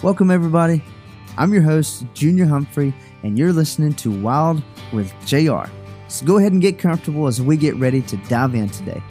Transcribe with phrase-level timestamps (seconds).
[0.00, 0.80] Welcome, everybody.
[1.36, 2.94] I'm your host, Junior Humphrey,
[3.24, 5.64] and you're listening to Wild with JR.
[6.06, 9.02] So go ahead and get comfortable as we get ready to dive in today.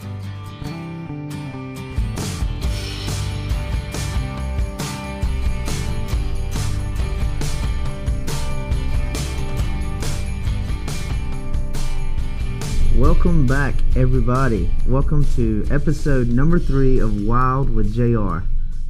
[12.96, 14.70] Welcome back, everybody.
[14.86, 18.38] Welcome to episode number three of Wild with JR.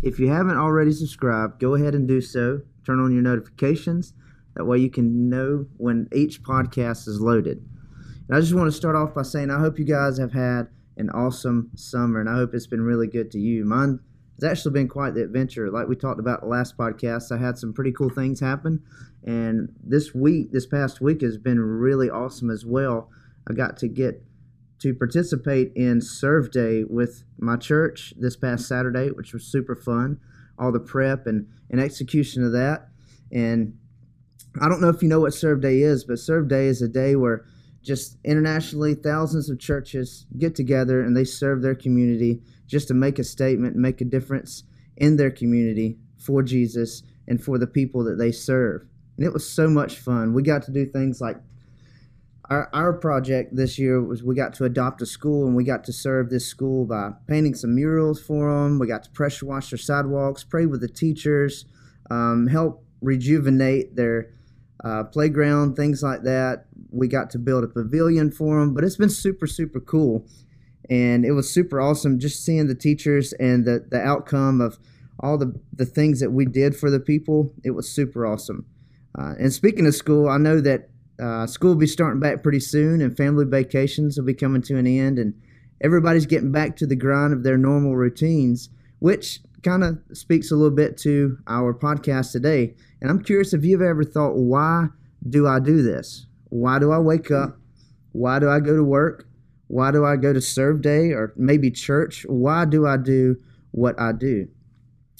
[0.02, 2.62] If you haven't already subscribed, go ahead and do so.
[2.86, 4.14] Turn on your notifications.
[4.54, 7.64] That way you can know when each podcast is loaded.
[8.28, 10.68] And I just want to start off by saying I hope you guys have had
[10.96, 13.64] an awesome summer and I hope it's been really good to you.
[13.64, 14.00] Mine
[14.40, 15.70] has actually been quite the adventure.
[15.70, 18.82] Like we talked about last podcast, I had some pretty cool things happen.
[19.24, 23.10] And this week, this past week, has been really awesome as well.
[23.48, 24.23] I got to get
[24.80, 30.20] to participate in Serve Day with my church this past Saturday, which was super fun.
[30.59, 32.88] All the prep and, and execution of that.
[33.30, 33.76] And
[34.60, 36.88] I don't know if you know what Serve Day is, but Serve Day is a
[36.88, 37.45] day where
[37.82, 43.18] just internationally thousands of churches get together and they serve their community just to make
[43.18, 44.65] a statement, make a difference
[44.96, 48.82] in their community for Jesus and for the people that they serve.
[49.16, 50.34] And it was so much fun.
[50.34, 51.37] We got to do things like
[52.51, 55.85] our, our project this year was we got to adopt a school and we got
[55.85, 58.79] to serve this school by painting some murals for them.
[58.79, 61.66] We got to pressure wash their sidewalks, pray with the teachers,
[62.10, 64.31] um, help rejuvenate their
[64.82, 66.65] uh, playground, things like that.
[66.91, 70.25] We got to build a pavilion for them, but it's been super, super cool.
[70.88, 74.78] And it was super awesome just seeing the teachers and the, the outcome of
[75.21, 77.53] all the, the things that we did for the people.
[77.62, 78.65] It was super awesome.
[79.19, 80.88] Uh, and speaking of school, I know that
[81.21, 84.77] uh, school will be starting back pretty soon, and family vacations will be coming to
[84.77, 85.34] an end, and
[85.81, 90.56] everybody's getting back to the grind of their normal routines, which kind of speaks a
[90.56, 92.75] little bit to our podcast today.
[93.00, 94.89] And I'm curious if you've ever thought, why
[95.28, 96.27] do I do this?
[96.50, 97.59] Why do I wake up?
[98.12, 99.27] Why do I go to work?
[99.67, 102.25] Why do I go to serve day or maybe church?
[102.28, 103.37] Why do I do
[103.71, 104.49] what I do?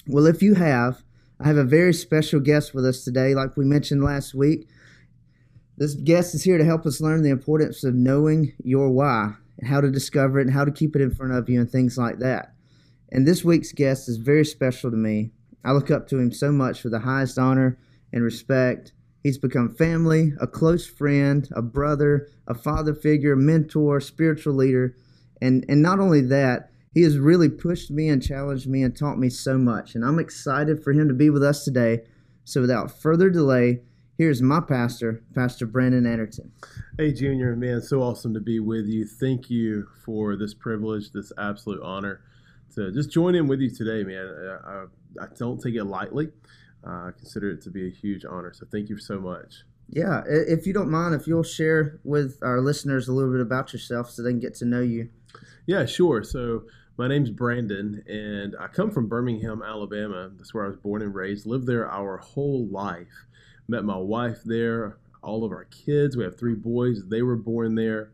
[0.07, 1.03] Well, if you have,
[1.39, 3.35] I have a very special guest with us today.
[3.35, 4.67] Like we mentioned last week,
[5.79, 9.69] this guest is here to help us learn the importance of knowing your why and
[9.69, 11.97] how to discover it and how to keep it in front of you and things
[11.97, 12.53] like that.
[13.13, 15.31] And this week's guest is very special to me.
[15.65, 17.79] I look up to him so much for the highest honor
[18.13, 18.93] and respect.
[19.23, 24.97] He's become family, a close friend, a brother, a father figure, mentor, spiritual leader.
[25.41, 29.19] And, and not only that, he has really pushed me and challenged me and taught
[29.19, 29.95] me so much.
[29.95, 32.01] And I'm excited for him to be with us today.
[32.43, 33.83] So without further delay,
[34.19, 36.51] Here's my pastor, Pastor Brandon Anderton.
[36.99, 39.07] Hey, Junior, man, so awesome to be with you.
[39.07, 42.23] Thank you for this privilege, this absolute honor
[42.75, 44.27] to just join in with you today, man.
[44.27, 44.85] I, I,
[45.23, 46.31] I don't take it lightly.
[46.85, 48.53] Uh, I consider it to be a huge honor.
[48.53, 49.63] So thank you so much.
[49.89, 53.73] Yeah, if you don't mind, if you'll share with our listeners a little bit about
[53.73, 55.11] yourself so they can get to know you.
[55.67, 56.25] Yeah, sure.
[56.25, 56.65] So
[56.97, 60.29] my name's Brandon, and I come from Birmingham, Alabama.
[60.37, 61.47] That's where I was born and raised.
[61.47, 63.27] Lived there our whole life.
[63.69, 66.17] Met my wife there, all of our kids.
[66.17, 67.03] We have three boys.
[67.09, 68.11] They were born there.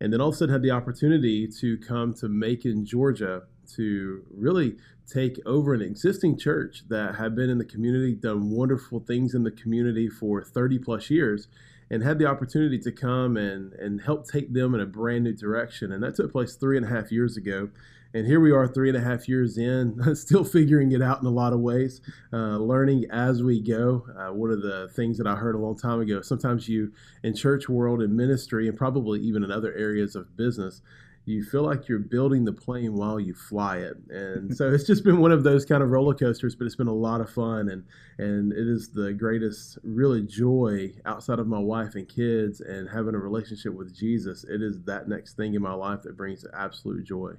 [0.00, 3.42] And then all of a sudden had the opportunity to come to Macon, Georgia
[3.76, 9.00] to really take over an existing church that had been in the community, done wonderful
[9.00, 11.48] things in the community for 30 plus years,
[11.90, 15.32] and had the opportunity to come and, and help take them in a brand new
[15.32, 15.92] direction.
[15.92, 17.70] And that took place three and a half years ago.
[18.12, 21.26] And here we are, three and a half years in, still figuring it out in
[21.26, 22.00] a lot of ways,
[22.32, 24.04] uh, learning as we go.
[24.18, 27.36] Uh, one of the things that I heard a long time ago sometimes you, in
[27.36, 30.82] church world and ministry, and probably even in other areas of business,
[31.24, 33.96] you feel like you're building the plane while you fly it.
[34.08, 36.88] And so it's just been one of those kind of roller coasters, but it's been
[36.88, 37.68] a lot of fun.
[37.68, 37.84] And,
[38.18, 43.14] and it is the greatest, really, joy outside of my wife and kids and having
[43.14, 44.44] a relationship with Jesus.
[44.44, 47.34] It is that next thing in my life that brings absolute joy.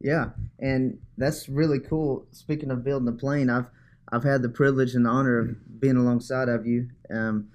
[0.00, 2.26] Yeah, and that's really cool.
[2.30, 3.68] Speaking of building the plane, I've
[4.12, 7.48] I've had the privilege and the honor of being alongside of you um,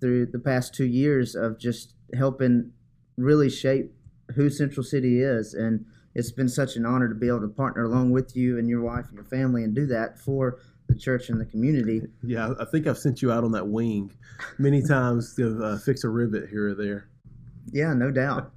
[0.00, 2.72] through the past two years of just helping
[3.16, 3.92] really shape
[4.34, 7.84] who Central City is, and it's been such an honor to be able to partner
[7.84, 10.58] along with you and your wife and your family and do that for
[10.88, 12.02] the church and the community.
[12.22, 14.12] Yeah, I think I've sent you out on that wing
[14.58, 17.08] many times to uh, fix a rivet here or there.
[17.72, 18.52] Yeah, no doubt.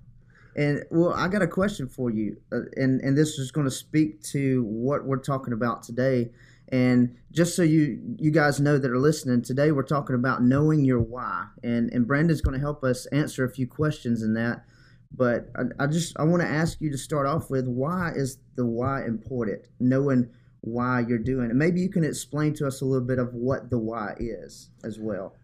[0.56, 3.72] And well, I got a question for you, uh, and and this is going to
[3.72, 6.32] speak to what we're talking about today.
[6.72, 10.84] And just so you you guys know that are listening, today we're talking about knowing
[10.84, 14.66] your why, and and Brandon's going to help us answer a few questions in that.
[15.12, 18.38] But I, I just I want to ask you to start off with why is
[18.56, 19.68] the why important?
[19.80, 20.30] Knowing
[20.62, 21.56] why you're doing it.
[21.56, 25.00] Maybe you can explain to us a little bit of what the why is as
[25.00, 25.36] well.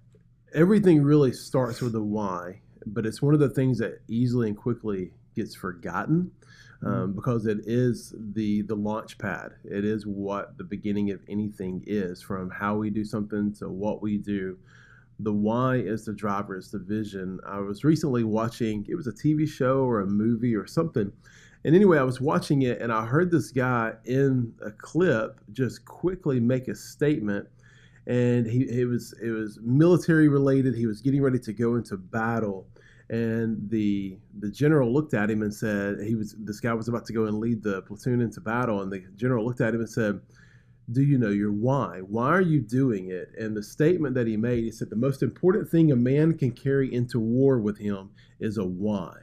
[0.54, 4.58] Everything really starts with the why, but it's one of the things that easily and
[4.58, 6.32] quickly gets forgotten
[6.84, 7.12] um, mm-hmm.
[7.14, 9.52] because it is the the launch pad.
[9.64, 14.02] It is what the beginning of anything is, from how we do something to what
[14.02, 14.58] we do.
[15.20, 17.40] The why is the driver, it's the vision.
[17.48, 21.10] I was recently watching, it was a TV show or a movie or something,
[21.66, 25.84] and anyway, I was watching it and I heard this guy in a clip just
[25.84, 27.48] quickly make a statement.
[28.08, 30.76] And he it was it was military related.
[30.76, 32.68] He was getting ready to go into battle.
[33.10, 37.06] And the the general looked at him and said he was this guy was about
[37.06, 38.82] to go and lead the platoon into battle.
[38.82, 40.22] And the general looked at him and said,
[40.92, 42.00] do you know your why?
[42.00, 43.32] Why are you doing it?
[43.38, 46.52] And the statement that he made, he said, the most important thing a man can
[46.52, 49.14] carry into war with him is a why.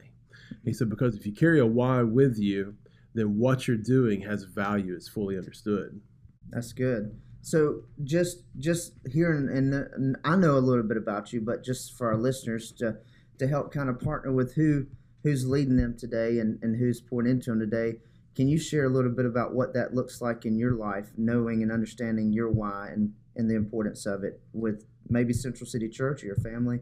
[0.65, 2.75] He said, because if you carry a why with you,
[3.13, 4.93] then what you're doing has value.
[4.93, 6.01] It's fully understood.
[6.49, 7.17] That's good.
[7.43, 11.97] So just just hearing and, and I know a little bit about you, but just
[11.97, 12.97] for our listeners to
[13.37, 14.87] to help kind of partner with who
[15.23, 17.99] who's leading them today and, and who's pouring into them today.
[18.35, 21.61] Can you share a little bit about what that looks like in your life, knowing
[21.61, 26.23] and understanding your why and, and the importance of it with maybe Central City Church
[26.23, 26.79] or your family?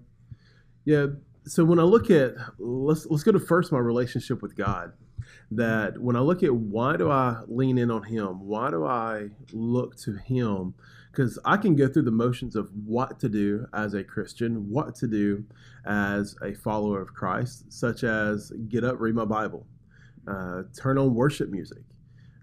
[0.86, 1.08] Yeah,
[1.46, 4.94] so when I look at let's let's go to first my relationship with God.
[5.52, 8.40] That when I look at why do I lean in on Him?
[8.48, 10.74] Why do I look to Him?
[11.12, 14.96] Because I can go through the motions of what to do as a Christian, what
[14.96, 15.44] to do
[15.86, 19.66] as a follower of Christ, such as get up, read my Bible,
[20.28, 21.84] uh, turn on worship music,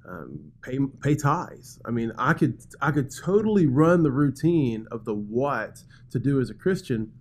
[0.06, 1.80] um, pay pay tithes.
[1.84, 6.40] I mean, I could I could totally run the routine of the what to do
[6.40, 7.12] as a Christian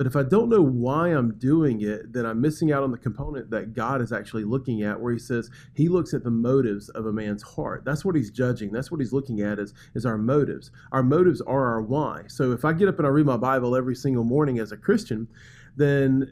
[0.00, 2.96] but if I don't know why I'm doing it, then I'm missing out on the
[2.96, 6.88] component that God is actually looking at, where He says He looks at the motives
[6.88, 7.84] of a man's heart.
[7.84, 8.72] That's what He's judging.
[8.72, 10.70] That's what He's looking at is, is our motives.
[10.92, 12.22] Our motives are our why.
[12.28, 14.78] So if I get up and I read my Bible every single morning as a
[14.78, 15.28] Christian,
[15.76, 16.30] then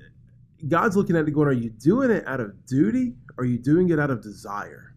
[0.67, 3.17] God's looking at it going, Are you doing it out of duty?
[3.37, 4.95] Are you doing it out of desire?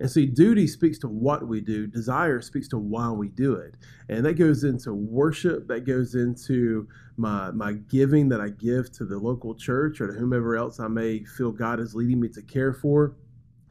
[0.00, 3.76] And see, duty speaks to what we do, desire speaks to why we do it.
[4.08, 9.04] And that goes into worship, that goes into my, my giving that I give to
[9.04, 12.42] the local church or to whomever else I may feel God is leading me to
[12.42, 13.16] care for.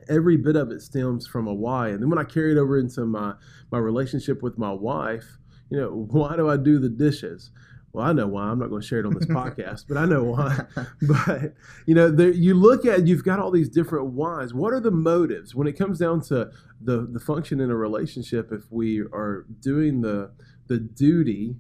[0.09, 1.89] Every bit of it stems from a why.
[1.89, 3.36] And then when I carry it over into my,
[3.71, 5.38] my relationship with my wife,
[5.69, 7.51] you know, why do I do the dishes?
[7.93, 8.45] Well, I know why.
[8.45, 10.61] I'm not going to share it on this podcast, but I know why.
[11.01, 11.53] but
[11.85, 14.53] you know, there, you look at you've got all these different whys.
[14.53, 16.49] What are the motives when it comes down to
[16.81, 18.51] the the function in a relationship?
[18.51, 20.31] If we are doing the
[20.67, 21.57] the duty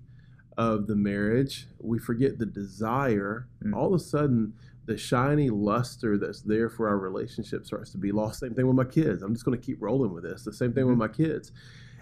[0.57, 3.47] of the marriage, we forget the desire.
[3.63, 3.75] Mm.
[3.75, 4.53] All of a sudden,
[4.85, 8.39] the shiny luster that's there for our relationship starts to be lost.
[8.39, 9.21] Same thing with my kids.
[9.21, 10.43] I'm just going to keep rolling with this.
[10.43, 10.99] The same thing mm-hmm.
[10.99, 11.51] with my kids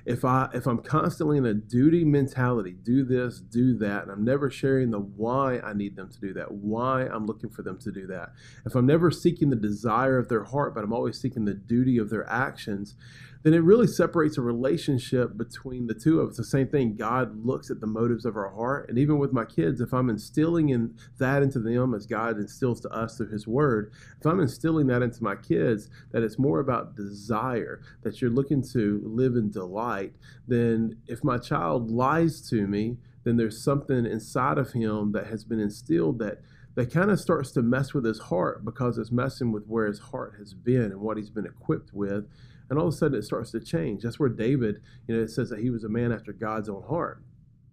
[0.06, 4.24] if I if I'm constantly in a duty mentality, do this, do that, and I'm
[4.24, 7.78] never sharing the why I need them to do that, why I'm looking for them
[7.80, 8.30] to do that.
[8.66, 11.98] If I'm never seeking the desire of their heart, but I'm always seeking the duty
[11.98, 12.96] of their actions,
[13.44, 16.38] then it really separates a relationship between the two of us.
[16.38, 18.90] The same thing, God looks at the motives of our heart.
[18.90, 22.82] And even with my kids, if I'm instilling in that into them as God instills
[22.82, 26.60] to us through His Word, if I'm instilling that into my kids, that it's more
[26.60, 30.14] about desire, that you're looking to live in delight,
[30.48, 35.44] then if my child lies to me, then there's something inside of him that has
[35.44, 36.42] been instilled that
[36.76, 40.00] that kind of starts to mess with his heart because it's messing with where his
[40.00, 42.26] heart has been and what he's been equipped with
[42.72, 44.02] and all of a sudden it starts to change.
[44.02, 46.84] That's where David, you know, it says that he was a man after God's own
[46.84, 47.22] heart.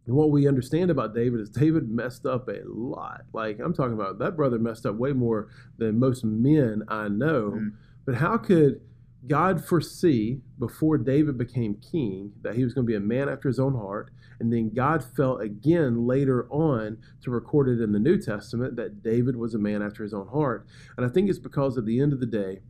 [0.06, 3.22] And what we understand about David is David messed up a lot.
[3.32, 7.52] Like I'm talking about that brother messed up way more than most men I know.
[7.54, 7.74] Mm.
[8.04, 8.80] But how could
[9.28, 13.46] God foresee before David became king that he was going to be a man after
[13.46, 14.10] his own heart?
[14.40, 19.00] And then God felt again later on to record it in the New Testament that
[19.00, 20.66] David was a man after his own heart.
[20.96, 22.62] And I think it's because at the end of the day,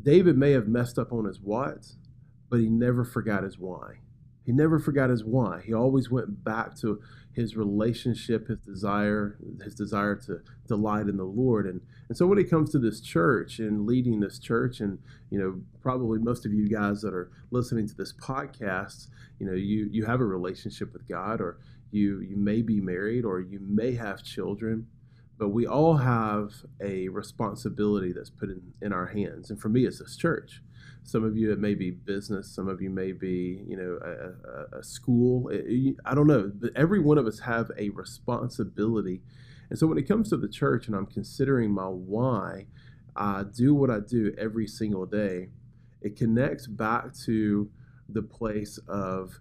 [0.00, 1.86] David may have messed up on his what,
[2.50, 4.00] but he never forgot his why.
[4.44, 5.62] He never forgot his why.
[5.64, 7.00] He always went back to
[7.32, 11.66] his relationship, his desire, his desire to delight in the Lord.
[11.66, 15.00] And and so when it comes to this church and leading this church, and
[15.30, 19.08] you know, probably most of you guys that are listening to this podcast,
[19.40, 21.58] you know, you you have a relationship with God, or
[21.90, 24.86] you you may be married, or you may have children
[25.38, 29.50] but we all have a responsibility that's put in, in our hands.
[29.50, 30.62] And for me, it's this church.
[31.02, 32.48] Some of you, it may be business.
[32.48, 35.50] Some of you may be, you know, a, a, a school.
[36.04, 36.50] I don't know.
[36.54, 39.20] But every one of us have a responsibility.
[39.70, 42.66] And so when it comes to the church and I'm considering my why,
[43.14, 45.50] I do what I do every single day.
[46.02, 47.70] It connects back to
[48.08, 49.40] the place of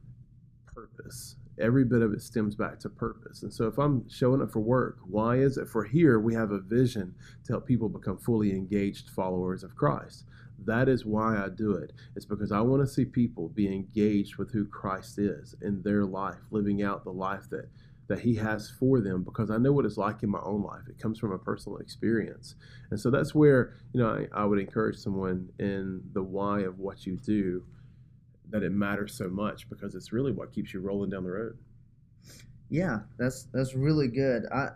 [0.65, 1.35] purpose.
[1.59, 3.43] Every bit of it stems back to purpose.
[3.43, 5.69] And so if I'm showing up for work, why is it?
[5.69, 10.25] For here, we have a vision to help people become fully engaged followers of Christ.
[10.65, 11.93] That is why I do it.
[12.15, 16.05] It's because I want to see people be engaged with who Christ is in their
[16.05, 17.69] life, living out the life that
[18.07, 20.83] that he has for them because I know what it's like in my own life.
[20.87, 22.55] It comes from a personal experience.
[22.91, 26.79] And so that's where, you know, I, I would encourage someone in the why of
[26.79, 27.63] what you do
[28.55, 31.57] that it matters so much because it's really what keeps you rolling down the road.
[32.69, 34.43] Yeah, that's that's really good.
[34.49, 34.69] I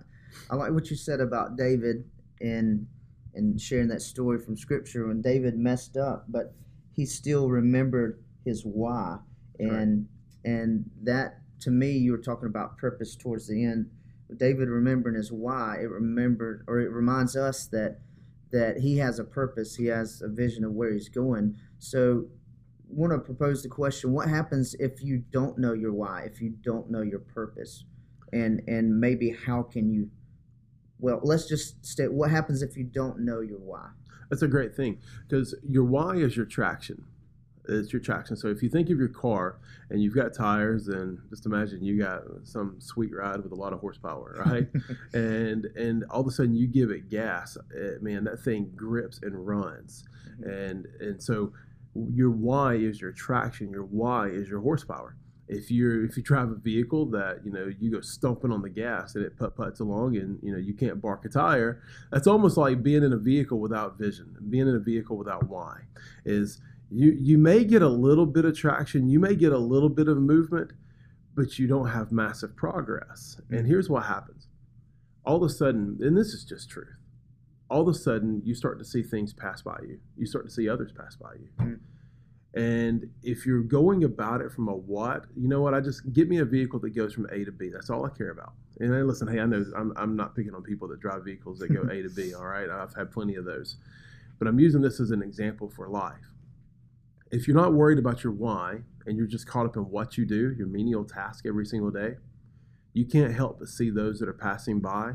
[0.50, 2.03] I like what you said about David
[2.41, 2.86] and
[3.33, 6.53] and sharing that story from scripture when David messed up, but
[6.93, 9.19] he still remembered his why.
[9.59, 10.07] And
[10.43, 10.51] right.
[10.51, 13.89] and that to me you were talking about purpose towards the end.
[14.36, 18.01] David remembering his why, it remembered or it reminds us that
[18.51, 21.55] that he has a purpose, he has a vision of where he's going.
[21.77, 22.25] So
[22.89, 26.50] want to propose the question what happens if you don't know your why if you
[26.62, 27.86] don't know your purpose?
[28.34, 30.10] And and maybe how can you
[31.00, 33.89] well let's just state what happens if you don't know your why?
[34.29, 37.05] That's a great thing because your why is your traction.
[37.67, 38.36] It's your traction.
[38.36, 39.60] So if you think of your car
[39.91, 43.74] and you've got tires and just imagine you got some sweet ride with a lot
[43.74, 44.67] of horsepower right?
[45.13, 49.19] And and all of a sudden you give it gas it, man that thing grips
[49.22, 50.03] and runs.
[50.41, 50.50] Mm-hmm.
[50.50, 51.53] and and so
[51.96, 55.15] your why is your traction your why is your horsepower.
[55.48, 58.69] If you're if you drive a vehicle that you know you go stumping on the
[58.69, 61.81] gas and it put puts along and you know you can't bark a tire
[62.12, 65.79] that's almost like being in a vehicle without vision being in a vehicle without why.
[66.24, 69.89] Is you you may get a little bit of traction you may get a little
[69.89, 70.72] bit of movement
[71.36, 73.39] but you don't have massive progress.
[73.50, 73.67] And mm-hmm.
[73.67, 74.48] here's what happens.
[75.25, 76.99] All of a sudden and this is just truth
[77.69, 79.99] all of a sudden you start to see things pass by you.
[80.17, 81.49] You start to see others pass by you.
[81.59, 81.73] Mm-hmm.
[82.55, 85.75] And if you're going about it from a what, you know what?
[85.75, 87.69] I just get me a vehicle that goes from A to B.
[87.69, 88.53] That's all I care about.
[88.79, 91.59] And I listen, hey, I know I'm, I'm not picking on people that drive vehicles
[91.59, 92.33] that go A to B.
[92.38, 93.75] All right, I've had plenty of those,
[94.39, 96.33] but I'm using this as an example for life.
[97.29, 100.25] If you're not worried about your why and you're just caught up in what you
[100.25, 102.15] do, your menial task every single day,
[102.93, 105.13] you can't help but see those that are passing by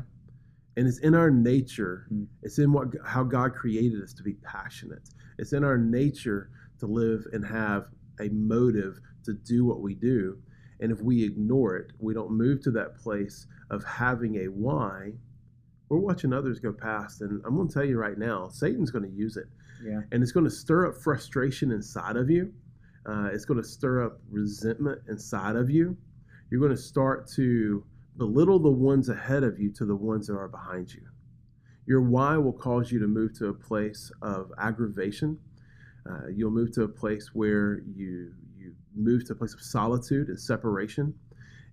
[0.77, 2.07] and it's in our nature.
[2.13, 2.27] Mm.
[2.43, 5.01] it's in what how god created us to be passionate.
[5.37, 7.87] It's in our nature to live and have
[8.19, 10.37] a motive to do what we do.
[10.79, 15.13] And if we ignore it we don't move to that place of having a why
[15.89, 17.21] we're watching others go past.
[17.21, 19.47] And i'm going to tell you right now satan's going to use it.
[19.83, 20.01] Yeah.
[20.11, 22.53] and it's going to stir up frustration inside of you.
[23.05, 25.95] Uh, it's going to stir up resentment inside of you.
[26.49, 27.83] You're going to start to
[28.17, 31.01] belittle the ones ahead of you to the ones that are behind you.
[31.85, 35.37] Your why will cause you to move to a place of aggravation.
[36.09, 40.29] Uh, you'll move to a place where you you move to a place of solitude
[40.29, 41.13] and separation,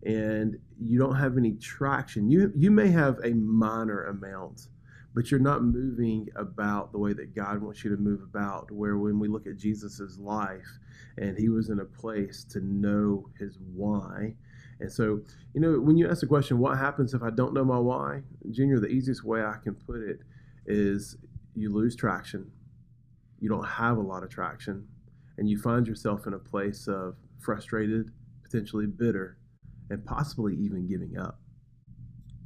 [0.05, 2.31] and you don't have any traction.
[2.31, 4.69] You you may have a minor amount,
[5.15, 8.71] but you're not moving about the way that God wants you to move about.
[8.71, 10.79] Where when we look at Jesus's life,
[11.17, 14.35] and he was in a place to know his why
[14.83, 15.21] and so,
[15.55, 18.23] you know, when you ask the question, what happens if I don't know my why?
[18.51, 20.19] Junior, the easiest way I can put it
[20.67, 21.17] is
[21.55, 22.51] you lose traction.
[23.39, 24.89] You don't have a lot of traction,
[25.39, 28.11] and you find yourself in a place of frustrated,
[28.43, 29.39] potentially bitter,
[29.89, 31.39] and possibly even giving up.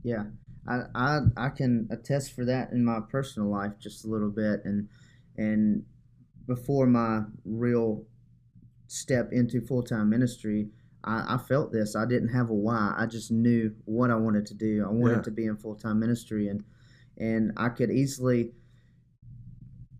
[0.02, 0.24] Yeah,
[0.68, 4.60] I, I, I can attest for that in my personal life just a little bit,
[4.64, 4.88] and
[5.38, 5.84] and
[6.46, 8.04] before my real
[8.88, 10.68] step into full time ministry,
[11.06, 11.94] I, I, felt this.
[11.94, 12.94] I didn't have a why.
[12.96, 14.84] I just knew what I wanted to do.
[14.86, 15.22] I wanted yeah.
[15.22, 16.64] to be in full time ministry, and
[17.18, 18.52] and I could easily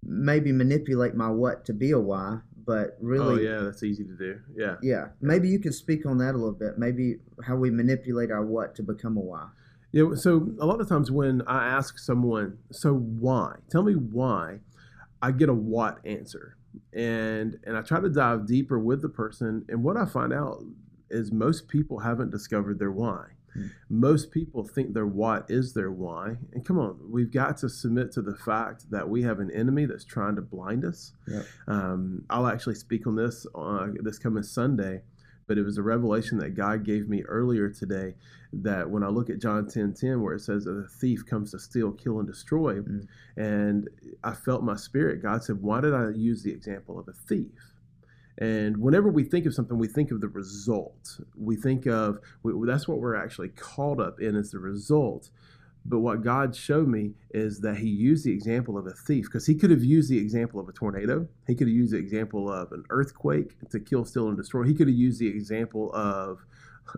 [0.03, 2.39] maybe manipulate my what to be a why.
[2.67, 4.41] But really, oh yeah, that's easy to do.
[4.55, 5.07] Yeah, yeah.
[5.21, 6.79] Maybe you could speak on that a little bit.
[6.79, 9.49] Maybe how we manipulate our what to become a why.
[9.93, 10.15] Yeah.
[10.15, 13.57] So a lot of times when I ask someone, "So why?
[13.71, 14.61] Tell me why,"
[15.23, 16.57] I get a what answer
[16.93, 20.63] and and I try to dive deeper with the person and what I find out
[21.11, 23.27] is most people haven't discovered their why.
[23.57, 23.71] Mm.
[23.89, 26.37] Most people think their what is their why.
[26.53, 29.87] And come on, we've got to submit to the fact that we have an enemy
[29.87, 31.13] that's trying to blind us.
[31.27, 31.47] Yep.
[31.69, 35.03] Um, I'll actually speak on this uh, this coming Sunday,
[35.47, 38.15] but it was a revelation that God gave me earlier today
[38.53, 41.51] that when I look at John 10 10, where it says that the thief comes
[41.53, 43.07] to steal, kill, and destroy, mm.
[43.37, 43.89] and
[44.25, 47.76] I felt my spirit, God said, Why did I use the example of a thief?
[48.39, 51.21] And whenever we think of something, we think of the result.
[51.37, 55.31] We think of we, that's what we're actually caught up in is the result.
[55.89, 59.47] But what God showed me is that He used the example of a thief because
[59.47, 61.29] He could have used the example of a tornado.
[61.47, 64.65] He could have used the example of an earthquake to kill, steal, and destroy.
[64.65, 66.45] He could have used the example of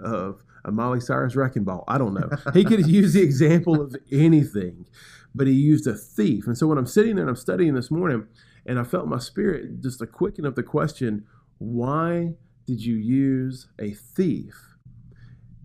[0.03, 1.85] of a Miley Cyrus wrecking ball.
[1.89, 2.29] I don't know.
[2.53, 4.87] He could have used the example of anything,
[5.35, 6.47] but he used a thief.
[6.47, 8.27] And so when I'm sitting there and I'm studying this morning,
[8.69, 11.25] and I felt my spirit just a quicken of the question,
[11.57, 12.35] why
[12.67, 14.55] did you use a thief?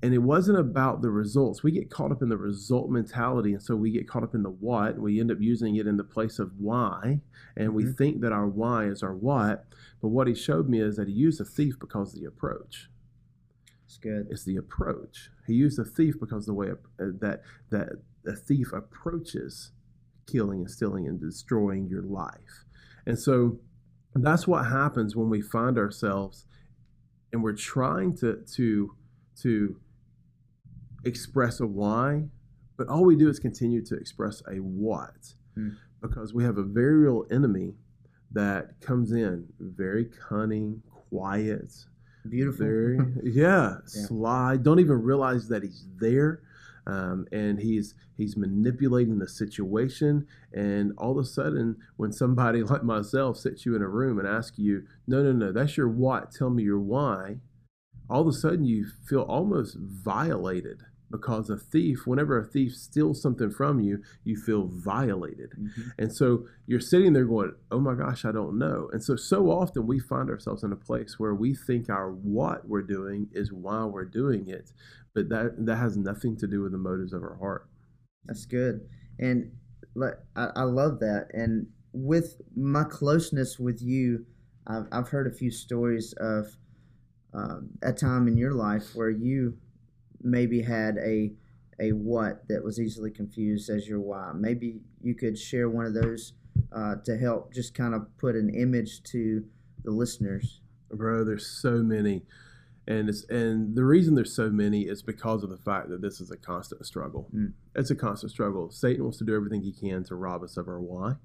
[0.01, 1.63] And it wasn't about the results.
[1.63, 3.53] We get caught up in the result mentality.
[3.53, 4.95] And so we get caught up in the what.
[4.95, 7.19] And we end up using it in the place of why.
[7.57, 7.93] And we mm-hmm.
[7.93, 9.65] think that our why is our what.
[10.01, 12.89] But what he showed me is that he used a thief because of the approach.
[13.85, 14.27] It's good.
[14.29, 15.29] It's the approach.
[15.45, 17.89] He used a thief because the way uh, that that
[18.25, 19.71] a thief approaches
[20.25, 22.65] killing and stealing and destroying your life.
[23.05, 23.59] And so
[24.15, 26.45] that's what happens when we find ourselves
[27.31, 28.95] and we're trying to to
[29.41, 29.75] to
[31.03, 32.25] express a why,
[32.77, 35.33] but all we do is continue to express a what.
[35.57, 35.75] Mm.
[36.01, 37.73] Because we have a very real enemy
[38.31, 41.71] that comes in very cunning, quiet,
[42.29, 44.57] beautiful, very yeah, yeah, sly.
[44.57, 46.41] Don't even realize that he's there.
[46.85, 50.27] Um, and he's he's manipulating the situation.
[50.53, 54.27] And all of a sudden when somebody like myself sits you in a room and
[54.27, 57.37] asks you no no no that's your what tell me your why
[58.09, 63.21] all of a sudden you feel almost violated because a thief, whenever a thief steals
[63.21, 65.51] something from you, you feel violated.
[65.51, 65.81] Mm-hmm.
[65.99, 68.89] And so you're sitting there going, oh my gosh, I don't know.
[68.91, 72.67] And so, so often we find ourselves in a place where we think our what
[72.67, 74.71] we're doing is why we're doing it,
[75.13, 77.67] but that, that has nothing to do with the motives of our heart.
[78.25, 78.81] That's good.
[79.19, 79.51] And
[80.35, 81.27] I, I love that.
[81.31, 84.25] And with my closeness with you,
[84.65, 86.57] I've, I've heard a few stories of
[87.35, 89.59] um, a time in your life where you
[90.23, 91.31] maybe had a
[91.79, 94.31] a what that was easily confused as your why.
[94.33, 96.33] Maybe you could share one of those
[96.71, 99.43] uh, to help just kind of put an image to
[99.83, 100.61] the listeners.
[100.91, 102.23] Bro, there's so many,
[102.87, 106.21] and it's and the reason there's so many is because of the fact that this
[106.21, 107.27] is a constant struggle.
[107.35, 107.53] Mm.
[107.75, 108.69] It's a constant struggle.
[108.69, 111.15] Satan wants to do everything he can to rob us of our why.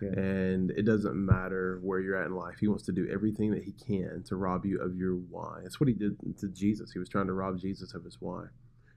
[0.00, 2.56] And it doesn't matter where you're at in life.
[2.60, 5.60] He wants to do everything that he can to rob you of your why.
[5.62, 6.92] That's what he did to Jesus.
[6.92, 8.46] He was trying to rob Jesus of his why.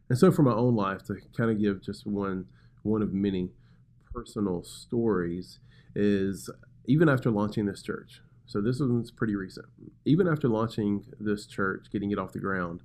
[0.10, 2.46] And so, for my own life, to kind of give just one
[2.84, 3.50] one of many
[4.14, 5.60] personal stories,
[5.96, 6.50] is
[6.86, 8.22] even after launching this church.
[8.46, 9.68] So this one's pretty recent.
[10.06, 12.84] Even after launching this church, getting it off the ground,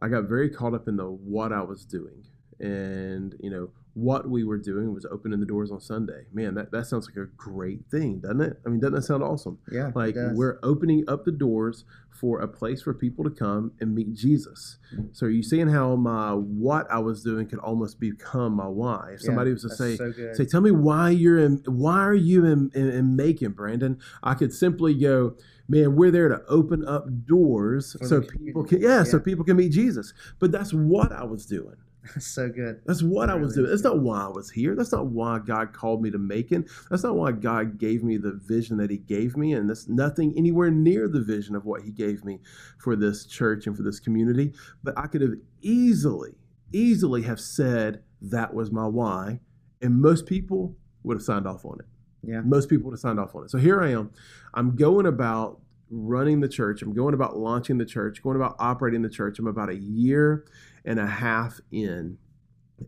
[0.00, 2.24] I got very caught up in the what I was doing
[2.60, 6.26] and you know what we were doing was opening the doors on Sunday.
[6.30, 8.60] Man, that, that sounds like a great thing, doesn't it?
[8.66, 9.58] I mean, doesn't that sound awesome?
[9.72, 9.90] Yeah.
[9.94, 14.12] Like we're opening up the doors for a place for people to come and meet
[14.12, 14.76] Jesus.
[15.12, 19.12] So are you seeing how my what I was doing could almost become my why?
[19.14, 22.14] If somebody yeah, was to say, so say, tell me why you're in, why are
[22.14, 23.98] you in, in, in Macon, Brandon?
[24.22, 25.36] I could simply go,
[25.68, 29.46] man, we're there to open up doors for so people can, yeah, yeah, so people
[29.46, 30.12] can meet Jesus.
[30.38, 31.76] But that's what I was doing.
[32.18, 32.80] so good.
[32.84, 33.70] That's what really I was doing.
[33.70, 34.74] That's not why I was here.
[34.74, 36.66] That's not why God called me to Macon.
[36.90, 39.52] That's not why God gave me the vision that He gave me.
[39.52, 42.40] And that's nothing anywhere near the vision of what He gave me
[42.78, 44.52] for this church and for this community.
[44.82, 46.34] But I could have easily,
[46.72, 49.40] easily have said that was my why.
[49.82, 51.86] And most people would have signed off on it.
[52.26, 52.40] Yeah.
[52.40, 53.50] Most people would have signed off on it.
[53.50, 54.10] So here I am.
[54.54, 56.82] I'm going about running the church.
[56.82, 59.38] I'm going about launching the church, going about operating the church.
[59.38, 60.44] I'm about a year
[60.84, 62.18] and a half in.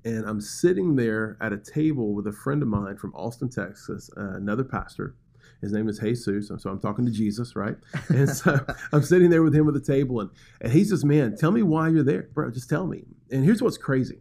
[0.05, 4.11] And I'm sitting there at a table with a friend of mine from Austin, Texas,
[4.17, 5.15] uh, another pastor.
[5.63, 6.63] His name is Jesus.
[6.63, 7.77] So I'm talking to Jesus, right?
[8.11, 8.59] And so
[8.93, 10.31] I'm sitting there with him at the table, and,
[10.61, 12.29] and he says, Man, tell me why you're there.
[12.35, 13.05] Bro, just tell me.
[13.31, 14.19] And here's what's crazy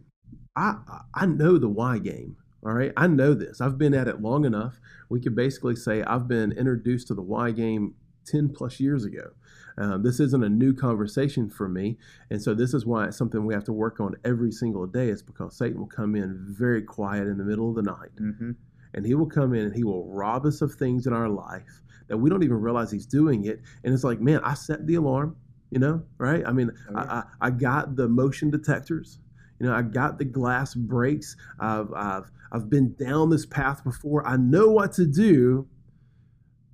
[0.56, 0.76] I,
[1.14, 2.36] I know the why game.
[2.64, 2.92] All right.
[2.96, 3.60] I know this.
[3.60, 4.80] I've been at it long enough.
[5.08, 7.94] We could basically say I've been introduced to the why game
[8.30, 9.30] 10 plus years ago.
[9.76, 11.98] Um, this isn't a new conversation for me.
[12.30, 15.08] And so this is why it's something we have to work on every single day.
[15.08, 18.14] It's because Satan will come in very quiet in the middle of the night.
[18.20, 18.52] Mm-hmm.
[18.94, 21.82] And he will come in and he will rob us of things in our life
[22.08, 23.60] that we don't even realize he's doing it.
[23.84, 25.36] And it's like, man, I set the alarm,
[25.70, 26.42] you know, right?
[26.44, 27.22] I mean, oh, yeah.
[27.40, 29.18] I, I got the motion detectors.
[29.60, 31.36] You know, I got the glass breaks.
[31.60, 34.26] I've, I've, I've been down this path before.
[34.26, 35.68] I know what to do,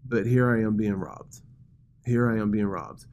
[0.07, 1.41] but here I am being robbed
[2.05, 3.07] here I am being robbed.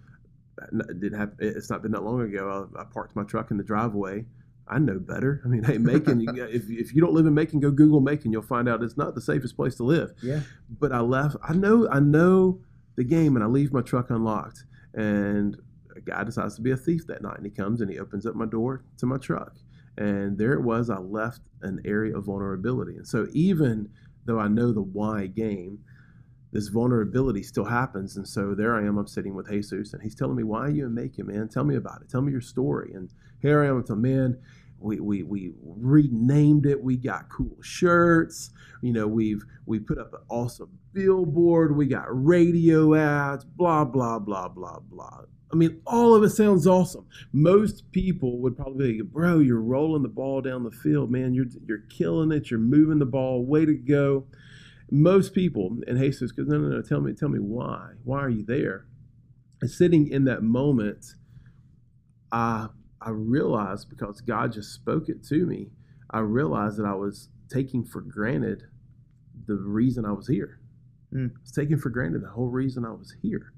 [0.57, 2.69] It didn't have, it's not been that long ago.
[2.75, 4.25] I, I, parked my truck in the driveway.
[4.67, 5.41] I know better.
[5.43, 8.31] I mean, hey, Macon, you, if, if you don't live in Macon, go Google Macon.
[8.31, 10.13] You'll find out it's not the safest place to live.
[10.21, 10.41] Yeah.
[10.69, 12.59] But I left, I know, I know
[12.95, 14.65] the game and I leave my truck unlocked.
[14.93, 15.57] And
[15.95, 18.25] a guy decides to be a thief that night and he comes and he opens
[18.25, 19.55] up my door to my truck
[19.97, 22.97] And there it was, I left an area of vulnerability.
[22.97, 23.89] And so even
[24.25, 25.79] though I know the why game,
[26.51, 28.17] this vulnerability still happens.
[28.17, 30.69] And so there I am, I'm sitting with Jesus, and he's telling me, Why are
[30.69, 31.47] you in Macon, man?
[31.47, 32.09] Tell me about it.
[32.09, 32.91] Tell me your story.
[32.93, 33.09] And
[33.41, 34.37] here I am, I'm man,
[34.79, 36.83] we, we, we renamed it.
[36.83, 38.49] We got cool shirts.
[38.81, 41.75] You know, we've we put up an awesome billboard.
[41.75, 45.21] We got radio ads, blah, blah, blah, blah, blah.
[45.51, 47.05] I mean, all of it sounds awesome.
[47.33, 51.33] Most people would probably be, bro, you're rolling the ball down the field, man.
[51.33, 52.49] You're you're killing it.
[52.49, 53.45] You're moving the ball.
[53.45, 54.25] Way to go.
[54.91, 56.81] Most people, and Jesus goes, no, no, no.
[56.81, 57.91] Tell me, tell me why.
[58.03, 58.87] Why are you there?
[59.61, 61.05] And sitting in that moment,
[62.31, 62.67] I
[63.01, 65.69] I realized because God just spoke it to me.
[66.11, 68.63] I realized that I was taking for granted
[69.47, 70.59] the reason I was here.
[71.13, 71.31] Mm.
[71.31, 73.53] I was taking for granted the whole reason I was here.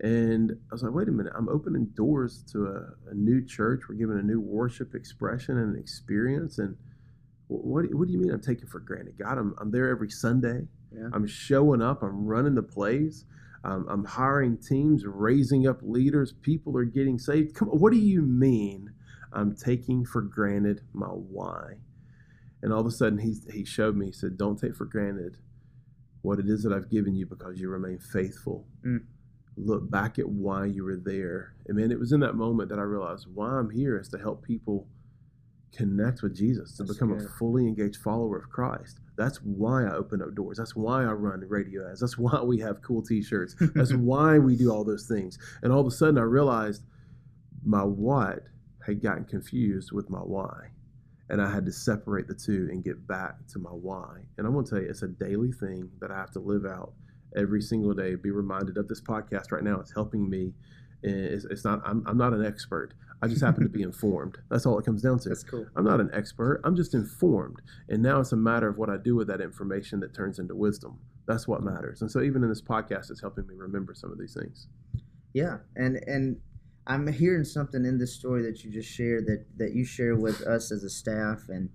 [0.00, 3.82] And I was like, wait a minute, I'm opening doors to a, a new church.
[3.88, 6.58] We're giving a new worship expression and experience.
[6.58, 6.76] And
[7.48, 9.18] what, what do you mean I'm taking for granted?
[9.18, 10.66] God, I'm, I'm there every Sunday.
[10.94, 11.08] Yeah.
[11.12, 12.02] I'm showing up.
[12.02, 13.24] I'm running the plays.
[13.64, 16.32] Um, I'm hiring teams, raising up leaders.
[16.32, 17.54] People are getting saved.
[17.54, 18.92] Come on, what do you mean
[19.32, 21.74] I'm taking for granted my why?
[22.62, 25.36] And all of a sudden, he, he showed me, he said, Don't take for granted
[26.22, 28.66] what it is that I've given you because you remain faithful.
[28.84, 29.02] Mm
[29.56, 31.54] look back at why you were there.
[31.66, 34.18] And man, it was in that moment that I realized why I'm here is to
[34.18, 34.86] help people
[35.72, 39.00] connect with Jesus, to That's become a fully engaged follower of Christ.
[39.16, 40.58] That's why I open up doors.
[40.58, 42.00] That's why I run radio ads.
[42.00, 43.56] That's why we have cool t-shirts.
[43.74, 45.38] That's why we do all those things.
[45.62, 46.82] And all of a sudden I realized
[47.64, 48.44] my what
[48.84, 50.68] had gotten confused with my why.
[51.28, 54.18] And I had to separate the two and get back to my why.
[54.36, 56.66] And I'm going to tell you, it's a daily thing that I have to live
[56.66, 56.92] out
[57.36, 58.16] every single day.
[58.16, 59.80] Be reminded of this podcast right now.
[59.80, 60.52] It's helping me.
[61.02, 61.80] It's, it's not.
[61.86, 62.92] I'm, I'm not an expert.
[63.22, 64.38] I just happen to be informed.
[64.50, 65.28] That's all it comes down to.
[65.28, 65.66] That's cool.
[65.76, 66.60] I'm not an expert.
[66.64, 67.62] I'm just informed.
[67.88, 70.56] And now it's a matter of what I do with that information that turns into
[70.56, 70.98] wisdom.
[71.26, 72.02] That's what matters.
[72.02, 74.66] And so even in this podcast, it's helping me remember some of these things.
[75.34, 76.36] Yeah, and and
[76.86, 80.42] I'm hearing something in this story that you just shared that that you share with
[80.42, 81.70] us as a staff and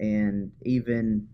[0.00, 1.28] and even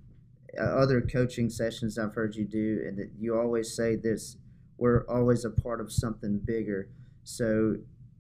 [0.61, 4.37] uh, other coaching sessions I've heard you do, and that you always say this:
[4.77, 6.91] we're always a part of something bigger.
[7.25, 7.77] So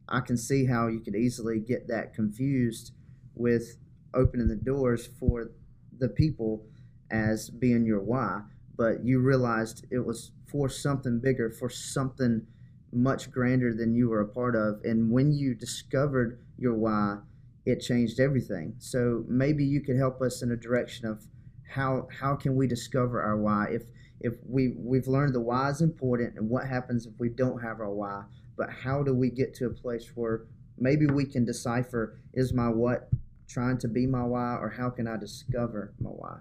[0.08, 2.92] I can see how you could easily get that confused
[3.34, 3.76] with
[4.14, 5.50] opening the doors for
[5.96, 6.64] the people
[7.10, 8.42] as being your why,
[8.76, 12.46] but you realized it was for something bigger, for something
[12.92, 14.80] much grander than you were a part of.
[14.84, 17.18] And when you discovered your why,
[17.66, 18.74] it changed everything.
[18.78, 21.26] So maybe you could help us in a direction of
[21.68, 23.82] how how can we discover our why if
[24.20, 27.78] if we we've learned the why is important and what happens if we don't have
[27.80, 28.24] our why
[28.58, 30.42] but how do we get to a place where
[30.76, 33.08] maybe we can decipher is my what
[33.48, 36.38] trying to be my why or how can i discover my why?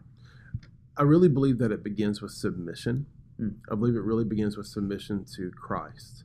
[0.97, 3.05] I really believe that it begins with submission.
[3.37, 3.49] Hmm.
[3.71, 6.23] i believe it really begins with submission to christ.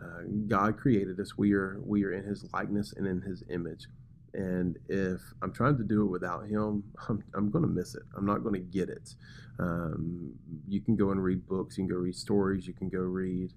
[0.00, 1.36] Uh, god created us.
[1.36, 3.86] We are we are in his likeness and in his image.
[4.32, 8.02] And if I'm trying to do it without him, I'm, I'm going to miss it.
[8.16, 9.14] I'm not going to get it.
[9.58, 10.32] Um,
[10.68, 13.52] you can go and read books, you can go read stories, you can go read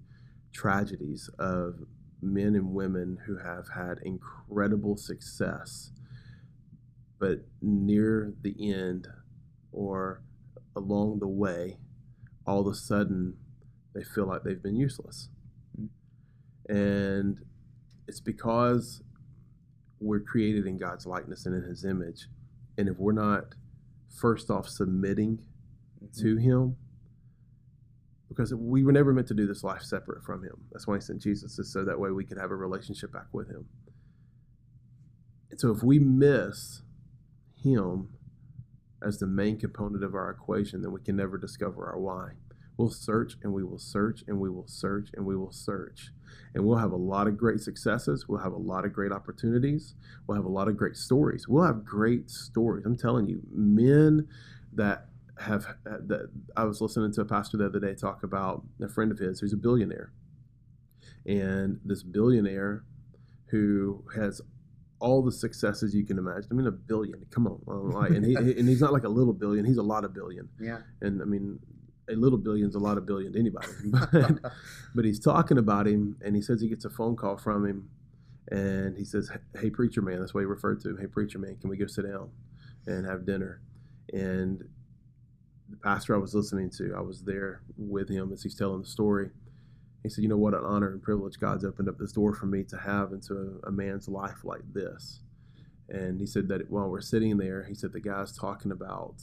[0.54, 1.80] tragedies of
[2.22, 5.90] men and women who have had incredible success,
[7.18, 9.06] but near the end
[9.72, 10.22] or
[10.74, 11.76] along the way,
[12.46, 13.34] all of a sudden
[13.94, 15.28] they feel like they've been useless.
[15.78, 16.74] Mm-hmm.
[16.74, 17.38] And
[18.08, 19.02] it's because
[20.00, 22.28] we're created in God's likeness and in His image.
[22.76, 23.54] And if we're not
[24.20, 25.40] first off submitting
[26.02, 26.22] mm-hmm.
[26.22, 26.76] to Him,
[28.34, 30.64] because we were never meant to do this life separate from Him.
[30.72, 33.26] That's why He sent Jesus, is so that way we could have a relationship back
[33.32, 33.66] with Him.
[35.50, 36.82] And so if we miss
[37.62, 38.08] Him
[39.02, 42.30] as the main component of our equation, then we can never discover our why.
[42.76, 46.10] We'll search and we will search and we will search and we will search.
[46.54, 48.26] And we'll have a lot of great successes.
[48.28, 49.94] We'll have a lot of great opportunities.
[50.26, 51.46] We'll have a lot of great stories.
[51.46, 52.84] We'll have great stories.
[52.84, 54.26] I'm telling you, men
[54.72, 55.06] that
[55.38, 58.88] have uh, that I was listening to a pastor the other day talk about a
[58.88, 60.12] friend of his who's a billionaire.
[61.26, 62.84] And this billionaire
[63.46, 64.40] who has
[65.00, 66.48] all the successes you can imagine.
[66.50, 67.26] I mean, a billion.
[67.30, 69.64] Come on, uh, like, and he and he's not like a little billion.
[69.64, 70.48] He's a lot of billion.
[70.60, 70.78] Yeah.
[71.00, 71.58] And I mean,
[72.08, 73.66] a little billion's a lot of billion to anybody.
[74.12, 74.52] but,
[74.94, 77.90] but he's talking about him, and he says he gets a phone call from him,
[78.50, 80.98] and he says, "Hey, preacher man," that's why he referred to him.
[80.98, 82.30] Hey, preacher man, can we go sit down
[82.86, 83.60] and have dinner?
[84.12, 84.64] And
[85.74, 88.88] the pastor I was listening to, I was there with him as he's telling the
[88.88, 89.30] story.
[90.02, 92.46] He said, "You know what an honor and privilege God's opened up this door for
[92.46, 93.34] me to have into
[93.64, 95.20] a, a man's life like this."
[95.88, 99.22] And he said that while we're sitting there, he said the guy's talking about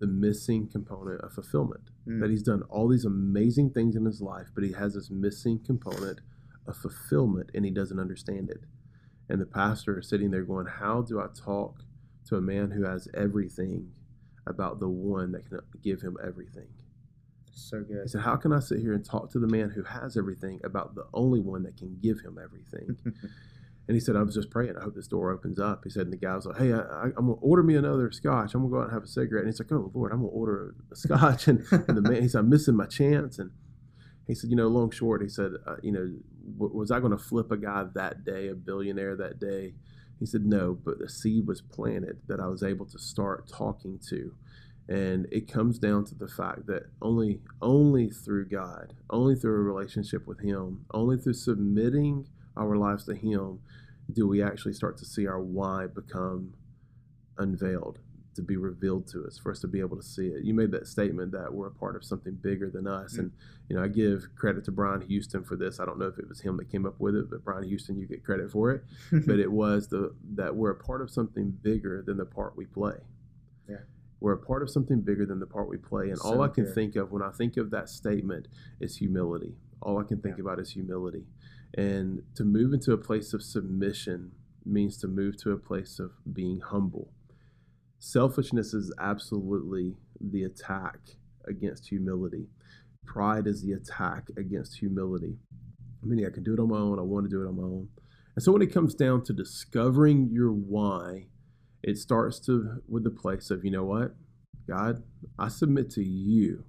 [0.00, 1.90] the missing component of fulfillment.
[2.06, 2.20] Mm.
[2.20, 5.60] That he's done all these amazing things in his life, but he has this missing
[5.64, 6.20] component
[6.66, 8.64] of fulfillment and he doesn't understand it.
[9.28, 11.82] And the pastor is sitting there going, How do I talk
[12.26, 13.92] to a man who has everything
[14.48, 16.68] about the one that can give him everything?
[17.58, 18.02] So good.
[18.02, 20.60] He said, How can I sit here and talk to the man who has everything
[20.64, 22.96] about the only one that can give him everything?
[23.04, 24.76] and he said, I was just praying.
[24.76, 25.82] I hope this door opens up.
[25.84, 27.74] He said, and the guy was like, Hey, I, I, I'm going to order me
[27.74, 28.54] another scotch.
[28.54, 29.44] I'm going to go out and have a cigarette.
[29.44, 31.48] And he's like, Oh, Lord, I'm going to order a scotch.
[31.48, 33.38] And, and the man, he said, I'm missing my chance.
[33.38, 33.50] And
[34.26, 36.14] he said, You know, long short, he said, uh, You know,
[36.58, 39.74] w- was I going to flip a guy that day, a billionaire that day?
[40.18, 44.00] He said, No, but the seed was planted that I was able to start talking
[44.08, 44.34] to.
[44.88, 49.62] And it comes down to the fact that only only through God, only through a
[49.62, 52.26] relationship with Him, only through submitting
[52.56, 53.60] our lives to Him,
[54.10, 56.54] do we actually start to see our why become
[57.36, 57.98] unveiled,
[58.38, 60.44] to be revealed to us, for us to be able to see it.
[60.44, 63.20] You made that statement that we're a part of something bigger than us, Mm-hmm.
[63.20, 63.32] and
[63.68, 65.78] you know I give credit to Brian Houston for this.
[65.80, 67.98] I don't know if it was him that came up with it, but Brian Houston,
[67.98, 68.82] you get credit for it.
[69.26, 72.64] but it was the that we're a part of something bigger than the part we
[72.64, 72.96] play.
[73.68, 73.76] Yeah.
[74.20, 76.10] We're a part of something bigger than the part we play.
[76.10, 78.48] And all I can think of when I think of that statement
[78.80, 79.54] is humility.
[79.82, 81.24] All I can think about is humility.
[81.74, 84.32] And to move into a place of submission
[84.64, 87.10] means to move to a place of being humble.
[87.98, 90.98] Selfishness is absolutely the attack
[91.46, 92.46] against humility.
[93.04, 95.36] Pride is the attack against humility.
[96.02, 96.98] I mean, I can do it on my own.
[96.98, 97.88] I want to do it on my own.
[98.36, 101.26] And so when it comes down to discovering your why,
[101.82, 104.14] it starts to with the place of, you know what?
[104.68, 105.02] God,
[105.38, 106.64] I submit to you.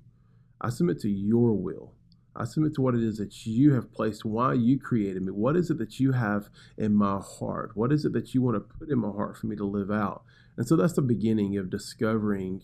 [0.61, 1.93] I submit to your will.
[2.35, 5.31] I submit to what it is that you have placed, why you created me.
[5.31, 7.71] What is it that you have in my heart?
[7.75, 9.91] What is it that you want to put in my heart for me to live
[9.91, 10.23] out?
[10.59, 12.61] And so that's the beginning of discovering,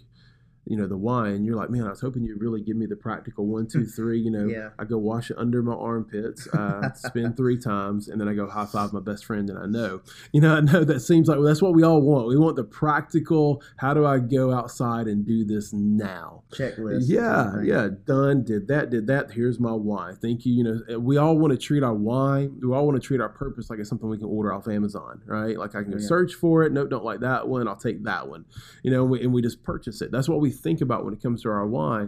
[0.65, 1.29] you know, the why.
[1.29, 3.85] And you're like, man, I was hoping you'd really give me the practical one, two,
[3.95, 4.19] three.
[4.19, 4.69] You know, Yeah.
[4.79, 8.47] I go wash it under my armpits, uh, spin three times, and then I go
[8.49, 10.01] high five my best friend and I know.
[10.31, 12.27] You know, I know that seems like well, that's what we all want.
[12.27, 13.61] We want the practical.
[13.77, 16.43] How do I go outside and do this now?
[16.53, 17.03] Checklist.
[17.05, 19.31] Yeah, yeah, done, did that, did that.
[19.31, 20.13] Here's my why.
[20.21, 20.53] Thank you.
[20.53, 23.29] You know, we all want to treat our why, we all want to treat our
[23.29, 25.57] purpose like it's something we can order off Amazon, right?
[25.57, 26.07] Like I can go Yeah.
[26.07, 26.71] search for it.
[26.71, 27.67] Nope, don't like that one.
[27.67, 28.45] I'll take that one.
[28.83, 30.11] You know, and we, and we just purchase it.
[30.11, 32.07] That's what we think about when it comes to our why.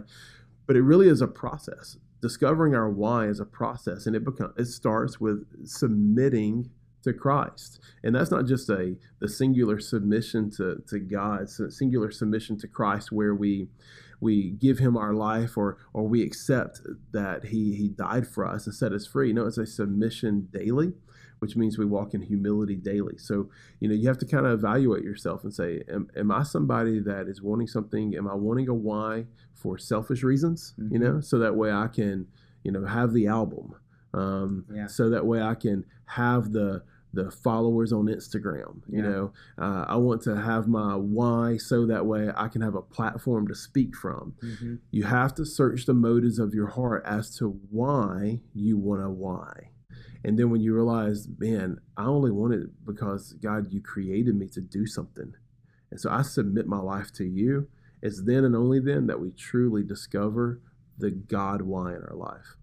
[0.66, 1.96] But it really is a process.
[2.20, 6.70] Discovering our why is a process, and it becomes it starts with submitting
[7.04, 7.80] to Christ.
[8.02, 13.12] And that's not just a the singular submission to, to God, singular submission to Christ
[13.12, 13.68] where we
[14.20, 16.80] we give him our life or or we accept
[17.12, 19.32] that he he died for us and set us free.
[19.32, 20.92] No, it's a submission daily,
[21.40, 23.16] which means we walk in humility daily.
[23.18, 23.48] So,
[23.80, 26.98] you know, you have to kind of evaluate yourself and say, am, am I somebody
[27.00, 28.14] that is wanting something?
[28.16, 30.74] Am I wanting a why for selfish reasons?
[30.78, 31.00] You Mhm.
[31.00, 32.26] know, so that way I can,
[32.64, 33.74] you know, have the album.
[34.14, 34.86] Um, Yeah.
[34.86, 36.82] so that way I can have the
[37.14, 38.82] the followers on Instagram.
[38.86, 39.08] You Yeah.
[39.08, 42.82] know, uh, I want to have my why so that way I can have a
[42.82, 44.34] platform to speak from.
[44.42, 44.78] Mhm.
[44.90, 49.08] You have to search the motives of your heart as to why you want a
[49.08, 49.70] why.
[50.24, 54.48] And then when you realize, man, I only want it because God, you created me
[54.48, 55.32] to do something.
[55.90, 57.68] And so I submit my life to you.
[58.02, 60.60] It's then and only then that we truly discover
[60.98, 62.56] the God why in our life.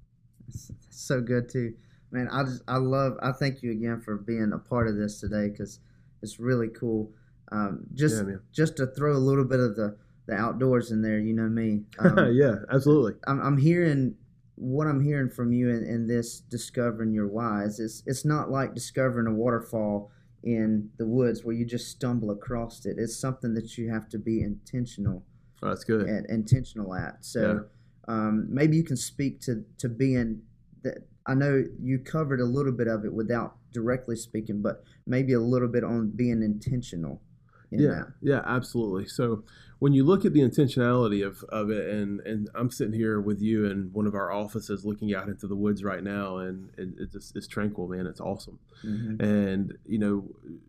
[0.47, 1.73] It's so good too,
[2.11, 2.29] man.
[2.31, 3.17] I just I love.
[3.21, 5.79] I thank you again for being a part of this today because
[6.21, 7.11] it's really cool.
[7.51, 11.19] Um, just yeah, just to throw a little bit of the the outdoors in there.
[11.19, 11.83] You know me.
[11.99, 13.13] Um, yeah, absolutely.
[13.27, 14.15] I'm, I'm hearing
[14.55, 17.79] what I'm hearing from you in, in this discovering your whys.
[17.79, 20.11] It's it's not like discovering a waterfall
[20.43, 22.97] in the woods where you just stumble across it.
[22.97, 25.23] It's something that you have to be intentional
[25.63, 26.07] Oh, that's good.
[26.07, 27.25] at, intentional at.
[27.25, 27.65] So
[28.07, 30.41] um, maybe you can speak to to being
[30.83, 31.07] that.
[31.27, 35.39] I know you covered a little bit of it without directly speaking, but maybe a
[35.39, 37.21] little bit on being intentional.
[37.71, 38.13] Yeah that.
[38.21, 39.43] yeah absolutely so
[39.79, 43.41] when you look at the intentionality of, of it and and i'm sitting here with
[43.41, 46.89] you in one of our offices looking out into the woods right now and it,
[46.97, 49.19] it's just it's tranquil man it's awesome Mhm.
[49.21, 50.25] and you know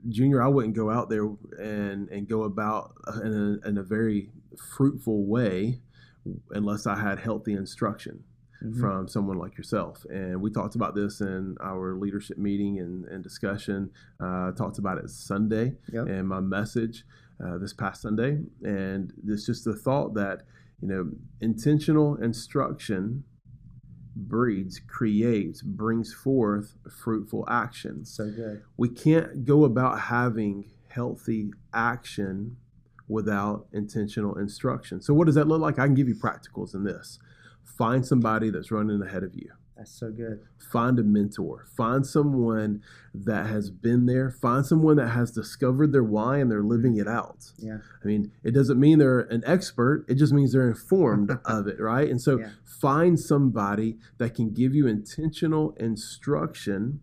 [0.08, 1.26] junior i wouldn't go out there
[1.58, 4.30] and and go about in a, in a very
[4.76, 5.80] fruitful way
[6.50, 8.24] unless i had healthy instruction
[8.64, 8.80] Mhm.
[8.80, 10.04] from someone like yourself.
[10.10, 13.90] And we talked about this in our leadership meeting and, and discussion.
[14.18, 16.06] Uh, talked about it Sunday Yep.
[16.08, 17.04] and my message
[17.38, 18.42] uh, this past Sunday.
[18.64, 20.42] And it's just the thought that,
[20.80, 23.24] you know, intentional instruction
[24.14, 28.62] breeds, creates, brings forth fruitful action So good.
[28.76, 32.56] we can't go about having healthy action
[33.08, 35.00] without intentional instruction.
[35.00, 35.78] So, what does that look like?
[35.78, 37.18] I can give you practicals in this.
[37.66, 39.50] Find somebody that's running ahead of you.
[39.76, 40.40] That's so good.
[40.72, 41.66] Find a mentor.
[41.76, 44.30] Find someone that has been there.
[44.30, 47.52] Find someone that has discovered their why and they're living it out.
[47.58, 47.78] Yeah.
[48.02, 51.78] I mean, it doesn't mean they're an expert, it just means they're informed of it,
[51.78, 52.08] right?
[52.08, 52.50] And so Yeah.
[52.64, 57.00] find somebody that can give you intentional instruction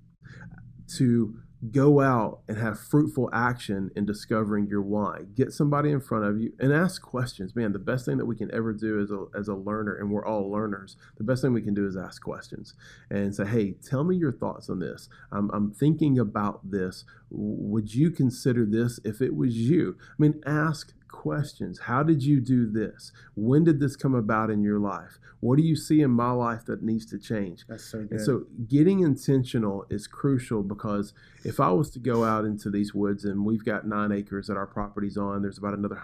[0.98, 1.36] to
[1.72, 5.20] go out and have fruitful action in discovering your why.
[5.34, 7.56] Get somebody in front of you and ask questions.
[7.56, 10.12] Man, the best thing that we can ever do as a, as a learner, and
[10.12, 12.74] we're all learners, the best thing we can do is ask questions
[13.10, 15.08] and say, hey, tell me your thoughts on this.
[15.32, 17.06] I'm, I'm thinking about this.
[17.30, 19.98] Would you consider this if it was you?
[20.00, 21.80] I mean, ask questions.
[21.80, 23.14] How did you do this?
[23.36, 25.20] When did this come about in your life?
[25.40, 27.64] What do you see in my life that needs to change?
[27.70, 28.12] That's so good.
[28.12, 31.14] And so getting intentional is crucial because
[31.46, 34.58] if I was to go out into these woods and we've got nine acres that
[34.58, 35.96] our property's on, there's about another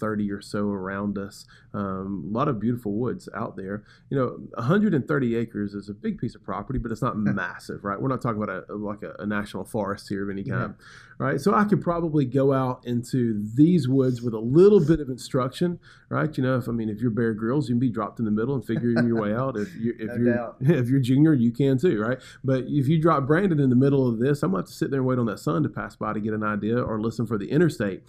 [0.00, 1.44] 130 or so around us.
[1.72, 3.84] Um, a lot of beautiful woods out there.
[4.08, 8.00] You know, 130 acres is a big piece of property, but it's not massive, right?
[8.00, 10.74] We're not talking about a, like a, a national forest here of any kind,
[11.18, 11.40] right?
[11.40, 15.78] So I could probably go out into these woods with a little bit of instruction,
[16.08, 16.36] right?
[16.36, 18.30] You know, if I mean, if you're Bear Grylls, you can be dropped in the
[18.30, 19.56] middle and figuring your way out.
[19.56, 20.56] If you're if No you're doubt.
[20.60, 22.18] if you're junior, you can too, right?
[22.42, 24.76] But if you drop Brandon in the middle of this, I'm going to have to
[24.76, 27.00] sit there and wait on that sun to pass by to get an idea or
[27.00, 28.02] listen for the interstate.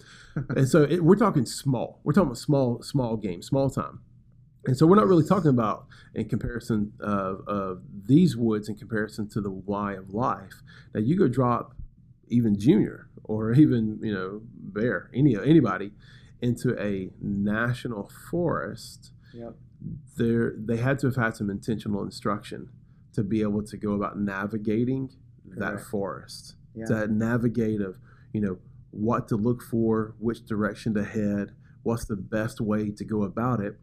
[0.56, 1.81] and so it, we're talking small.
[2.04, 4.00] We're talking about small, small game, small time.
[4.64, 9.28] And so we're not really talking about in comparison of, of these woods in comparison
[9.30, 10.62] to the why of life.
[10.94, 11.74] Now you go drop
[12.28, 14.40] even junior or even you know
[14.78, 15.92] bear any anybody
[16.40, 19.54] into a national forest Yep.
[20.18, 22.68] there they had to have had some intentional instruction
[23.14, 25.10] to be able to go about navigating
[25.56, 26.84] that forest Yeah.
[26.90, 27.96] to navigate of
[28.34, 28.58] you know
[28.90, 33.60] what to look for which direction to head what's the best way to go about
[33.60, 33.76] it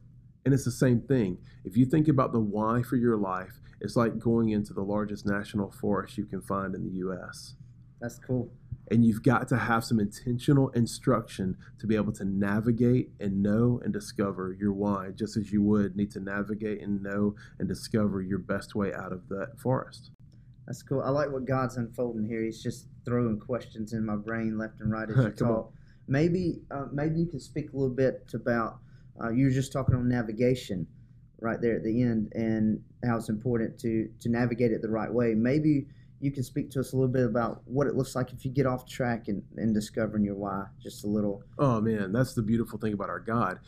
[0.46, 3.96] and it's the same thing if you think about the why for your life it's
[3.96, 7.56] like going into the largest national forest you can find in the us
[8.02, 8.52] That's cool.
[8.92, 13.80] and you've got to have some intentional instruction to be able to navigate and know
[13.84, 18.22] and discover your why, just as you would need to navigate and know and discover
[18.22, 20.12] your best way out of that forest.
[20.66, 21.02] That's cool.
[21.02, 22.44] I like what God's unfolding here.
[22.44, 25.50] He's just throwing questions in my brain left and right as you talk.
[25.50, 25.66] on.
[26.10, 28.80] Maybe, uh, maybe you can speak a little bit about.
[29.22, 30.88] Uh, you were just talking on navigation,
[31.40, 35.14] right there at the end, and how it's important to to navigate it the right
[35.14, 35.34] way.
[35.36, 35.88] Maybe
[36.20, 38.52] you can speak to us a little bit about what it looks like if you
[38.52, 40.66] get off track and, and discovering your why.
[40.82, 41.44] Just a little.
[41.58, 43.60] Oh man, that's the beautiful thing about our God.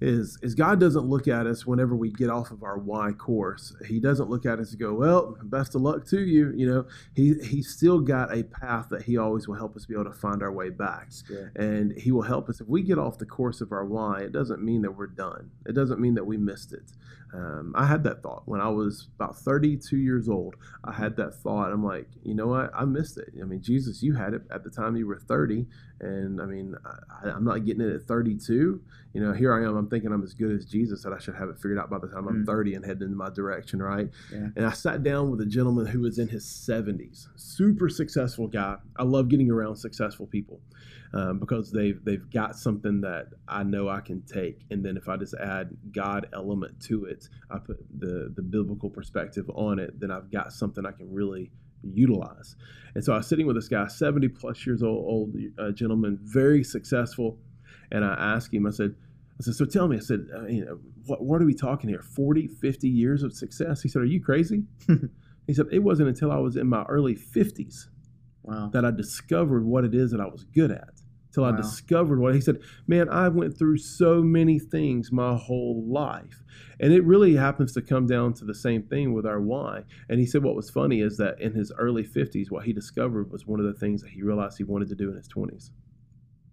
[0.00, 3.74] Is, is God doesn't look at us whenever we get off of our why course.
[3.86, 6.86] He doesn't look at us and go, "Well, best of luck to you." You know,
[7.14, 10.12] he he's still got a path that he always will help us be able to
[10.12, 11.10] find our way back.
[11.56, 14.32] And he will help us if we get off the course of our why it
[14.32, 16.92] doesn't mean that we're done it doesn't mean that we missed it
[17.34, 18.42] um, i had that thought.
[18.46, 21.72] When i was about 32 years old i had that thought.
[21.72, 22.70] I'm like you know what?
[22.74, 23.28] I missed it.
[23.40, 25.66] I mean jesus you had it at the time you were 30
[26.00, 26.74] and i mean
[27.24, 28.80] I, i'm not getting it at 32
[29.14, 31.34] you know here i am i'm thinking i'm as good as jesus that i should
[31.34, 32.46] have it figured out by the time i'm Mm.
[32.46, 34.10] 30 and heading in my direction right?
[34.30, 34.48] Yeah.
[34.56, 38.76] and I sat down with a gentleman who was in his 70s, super successful guy.
[38.96, 40.60] I love getting around successful people
[41.16, 45.08] um, because they've they've got something that I know I can take, and then if
[45.08, 49.98] I just add God element to it, I put the the biblical perspective on it,
[49.98, 51.50] then I've got something I can really
[51.82, 52.56] utilize.
[52.94, 56.18] And so I was sitting with this guy, 70 plus years old, old uh, gentleman,
[56.22, 57.38] very successful,
[57.90, 58.94] and I asked him, I said.
[59.38, 61.90] I said, so tell me, I said, uh, you know, what, what are we talking
[61.90, 62.00] here?
[62.00, 63.82] 40, 50 years of success?
[63.82, 64.62] He said, are you crazy?
[65.46, 67.88] he said, it wasn't until I was in my early 50s
[68.46, 68.70] Wow.
[68.72, 71.02] that I discovered what it is that I was good at.
[71.36, 75.84] Till I discovered what he said, man, I went through so many things my whole
[75.86, 76.42] life.
[76.80, 79.82] And it really happens to come down to the same thing with our why.
[80.08, 83.30] And he said what was funny is that in his early 50s, what he discovered
[83.30, 85.72] was one of the things that he realized he wanted to do in his 20s.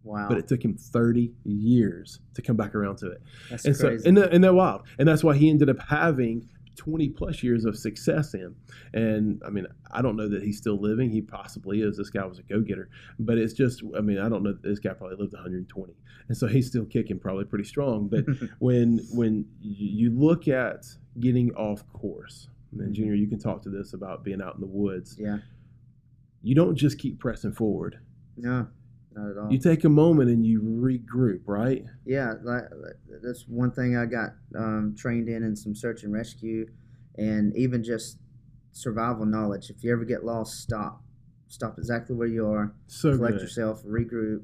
[0.04, 0.28] Wow.
[0.28, 3.88] But it took him 30 years to come back around to it That's and so
[3.88, 4.10] crazy.
[4.10, 7.65] and, that, and that wild and that's why he ended up having 20 plus years
[7.65, 8.55] of success in.
[8.93, 11.09] And i mean i don't know that he's still living.
[11.09, 11.97] He possibly is.
[11.97, 12.89] This guy was a go-getter.
[13.19, 15.93] But it's just i mean i don't know this guy probably lived 120
[16.28, 18.07] and so he's still kicking probably pretty strong.
[18.07, 18.26] But
[18.59, 20.86] when when you look at
[21.19, 22.93] getting off course and mm-hmm.
[22.93, 25.15] junior you can talk to this about being out in the woods.
[25.19, 25.38] Yeah.
[26.41, 27.99] you don't just keep pressing forward.
[28.38, 28.67] No.
[29.16, 29.51] Not at all.
[29.51, 32.64] you take a moment and you regroup right Yeah, like,
[33.22, 36.68] that's one thing I got um, trained in in some search and rescue,
[37.18, 38.18] and even just
[38.72, 39.70] survival knowledge.
[39.70, 41.03] If you ever get lost, stop,
[41.47, 43.41] stop exactly where you are, So collect good.
[43.43, 44.41] yourself, regroup,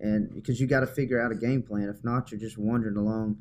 [0.00, 1.88] and because you got to figure out a game plan.
[1.88, 3.38] If not, you're just wandering along,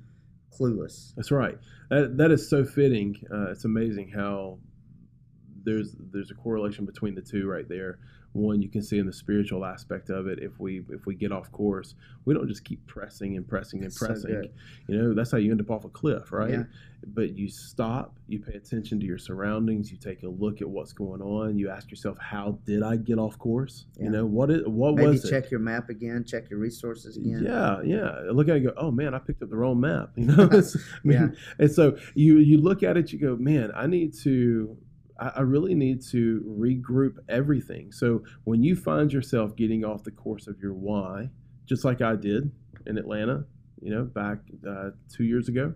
[0.51, 1.13] clueless.
[1.15, 1.57] That's right.
[1.89, 3.15] That, that is so fitting.
[3.31, 4.57] Uh, it's amazing how
[5.63, 7.99] there's there's a correlation between the two right there.
[8.33, 10.39] One you can see in the spiritual aspect of it.
[10.41, 13.91] If we if we get off course, we don't just keep pressing and pressing and
[13.91, 14.31] So pressing.
[14.31, 14.53] good.
[14.87, 16.51] you know, that's how you end up off a cliff, right?
[16.51, 16.63] Yeah.
[17.05, 20.93] But you stop, you pay attention to your surroundings, you take a look at what's
[20.93, 23.85] going on, you ask yourself, how did I get off course?
[23.97, 24.03] Yeah.
[24.05, 25.29] You know, what is what Maybe was it?
[25.29, 27.43] check your map again, check your resources again.
[27.43, 28.11] Yeah, yeah.
[28.31, 30.11] Look at it, and go, oh man, I picked up the wrong map.
[30.15, 30.61] You know, I
[31.03, 31.27] mean, Yeah.
[31.59, 34.77] and so you you look at it, you go, man, I need to,
[35.21, 37.91] I, really need to regroup everything.
[37.91, 41.29] So when you find yourself getting off the course of your why,
[41.65, 42.51] just like I did
[42.87, 43.45] in Atlanta,
[43.81, 45.75] you know, back uh, two years ago,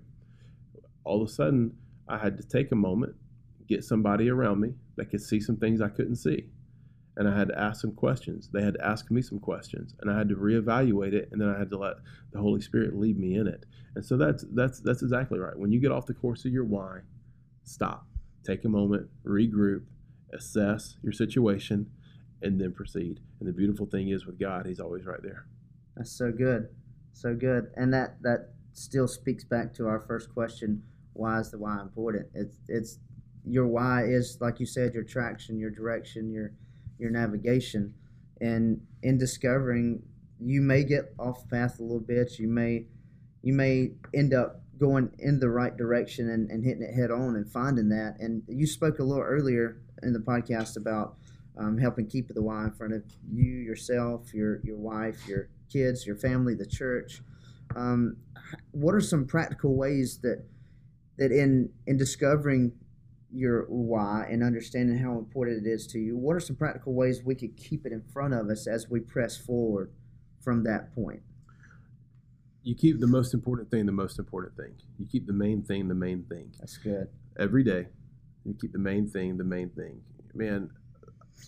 [1.03, 1.75] all of a sudden
[2.07, 3.15] I had to take a moment,
[3.67, 6.49] get somebody around me that could see some things I couldn't see
[7.17, 8.49] and I had to ask some questions.
[8.51, 11.49] They had to ask me some questions, and I had to reevaluate it, and then
[11.49, 11.95] I had to let
[12.31, 13.65] the Holy Spirit lead me in it.
[13.95, 15.57] And so that's that's that's exactly right.
[15.57, 16.99] When you get off the course of your why,
[17.63, 18.05] stop,
[18.45, 19.83] take a moment, regroup,
[20.33, 21.89] assess your situation,
[22.41, 23.19] and then proceed.
[23.39, 25.47] And the beautiful thing is with God, He's always right there.
[25.95, 26.69] That's so good,
[27.13, 30.83] so good, and that that still speaks back to our first question:
[31.13, 32.27] Why is the why important?
[32.33, 32.99] It's it's
[33.45, 36.51] your why is like you said, your traction, your direction, your
[36.99, 37.93] your navigation,
[38.41, 40.01] and in discovering,
[40.39, 42.37] you may get off path a little bit.
[42.39, 42.87] You may
[43.41, 47.35] you may end up going in the right direction and, and hitting it head on
[47.35, 48.17] and finding that.
[48.19, 51.17] And you spoke a little earlier in the podcast about
[51.57, 56.05] um, helping keep the why in front of you, yourself, your your wife, your kids,
[56.05, 57.21] your family, the church.
[57.75, 58.17] Um,
[58.71, 60.45] what are some practical ways that
[61.17, 62.73] that in in discovering
[63.31, 67.21] your why and understanding how important it is to you, what are some practical ways
[67.23, 69.91] we could keep it in front of us as we press forward
[70.41, 71.21] from that point?
[72.65, 74.73] You keep the most important thing the most important thing.
[74.99, 76.51] You keep the main thing the main thing.
[76.59, 77.07] That's good.
[77.37, 77.87] every day.
[78.43, 80.01] You keep the main thing the main thing.
[80.33, 80.71] Man,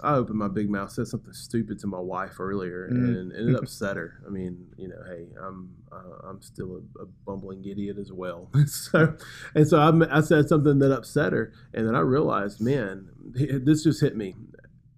[0.04, 3.08] I opened my big mouth, said something stupid to my wife earlier, Mm.
[3.20, 4.22] and, and it upset her.
[4.28, 8.50] I mean, you know, hey, I'm uh, I'm still a, a bumbling idiot as well.
[8.68, 9.16] so,
[9.56, 13.10] and so I, I said something that upset her, and then I realized, man,
[13.66, 14.36] this just hit me.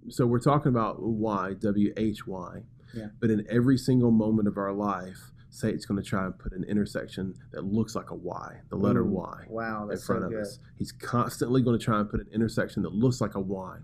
[0.10, 2.64] So we're talking about why, W H Y,
[2.94, 3.08] Yeah.
[3.22, 6.64] but in every single moment of our life, Satan's going to try and put an
[6.66, 10.32] intersection that looks like a Y, the letter Ooh, Y Wow, in front so of
[10.32, 10.42] good.
[10.42, 10.60] us.
[10.78, 13.78] He's constantly going to try and put an intersection that looks like a Y.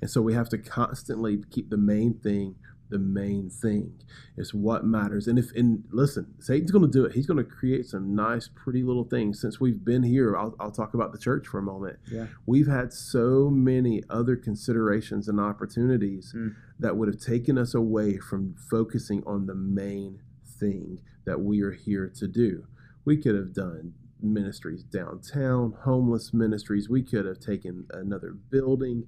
[0.00, 2.56] And so we have to constantly keep the main thing
[2.88, 3.92] the main thing.
[4.36, 5.28] It's what matters.
[5.28, 7.12] And if and listen, Satan's going to do it.
[7.12, 9.40] He's going to create some nice, pretty little things.
[9.40, 12.00] Since we've been here, I'll, I'll talk about the church for a moment.
[12.10, 12.26] Yeah.
[12.46, 16.56] We've had so many other considerations and opportunities Mm.
[16.80, 20.20] that would have taken us away from focusing on the main
[20.58, 22.66] thing that we are here to do.
[23.04, 26.88] We could have done ministries downtown, homeless ministries.
[26.88, 29.04] We could have taken another building.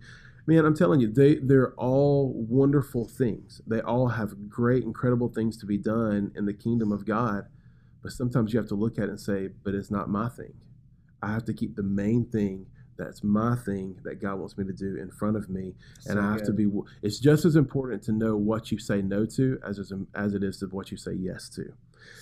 [0.46, 3.60] Man, I'm telling you, they they're all wonderful things.
[3.66, 7.46] They all have great, incredible things to be done in the kingdom of God.
[8.02, 10.54] But sometimes you have to look at it and say, but it's not my thing.
[11.22, 12.66] I have to keep the main thing
[12.98, 15.74] that's my thing that God wants me to do in front of me
[16.06, 16.70] and I have to be.
[17.02, 20.58] It's just as important to know what you say no to as as it is
[20.58, 21.72] to what you say yes to.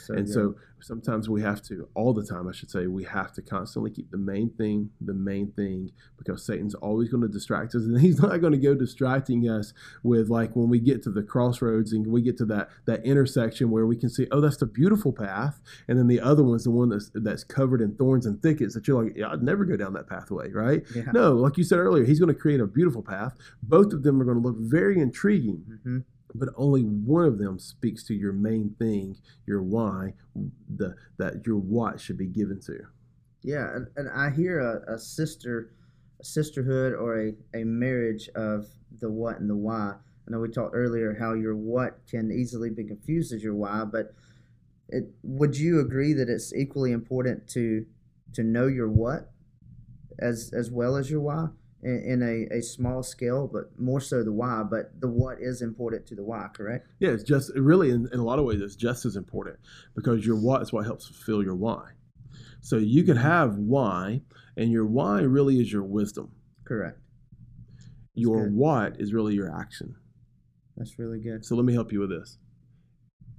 [0.05, 0.33] So and good.
[0.33, 3.91] so sometimes we have to, all the time, I should say, we have to constantly
[3.91, 8.01] keep the main thing the main thing because Satan's always going to distract us, and
[8.01, 9.73] he's not going to go distracting us
[10.03, 13.71] with like when we get to the crossroads and we get to that that intersection
[13.71, 16.71] where we can see, oh, that's the beautiful path, and then the other one's the
[16.71, 19.77] one that's that's covered in thorns and thickets that you're like, yeah, I'd never go
[19.77, 20.83] down that pathway, right?
[20.95, 21.11] yeah.
[21.13, 23.37] No, like you said earlier, he's going to create a beautiful path.
[23.63, 25.99] Both of them are going to look very intriguing, hmm
[26.35, 29.17] but only one of them speaks to your main thing,
[29.47, 30.15] your why,
[30.69, 32.79] the that your what should be given to.
[33.43, 35.73] Yeah, and, and I hear a, a sister,
[36.21, 38.67] a sisterhood or a, a marriage of
[39.01, 39.95] the what and the why.
[39.95, 43.85] I know we talked earlier how your what can easily be confused as your why,
[43.85, 44.15] but
[44.89, 47.87] it, would you agree that it's equally important to
[48.35, 49.33] to know your what
[50.19, 51.49] as as well as your why
[51.83, 54.63] in, in a, a small scale, but more so the why.
[54.63, 56.89] But the what is important to the why, correct?
[56.99, 59.59] Yeah, it's just really in, in a lot of ways it's just as important
[59.95, 61.91] because your what is what helps fulfill your why.
[62.61, 64.21] So you could have why,
[64.57, 66.33] and your why really is your wisdom.
[66.65, 66.99] Correct.
[68.15, 68.55] Your good.
[68.55, 69.97] what is really your action.
[70.77, 71.45] That's really good.
[71.45, 72.39] So let me help you with this.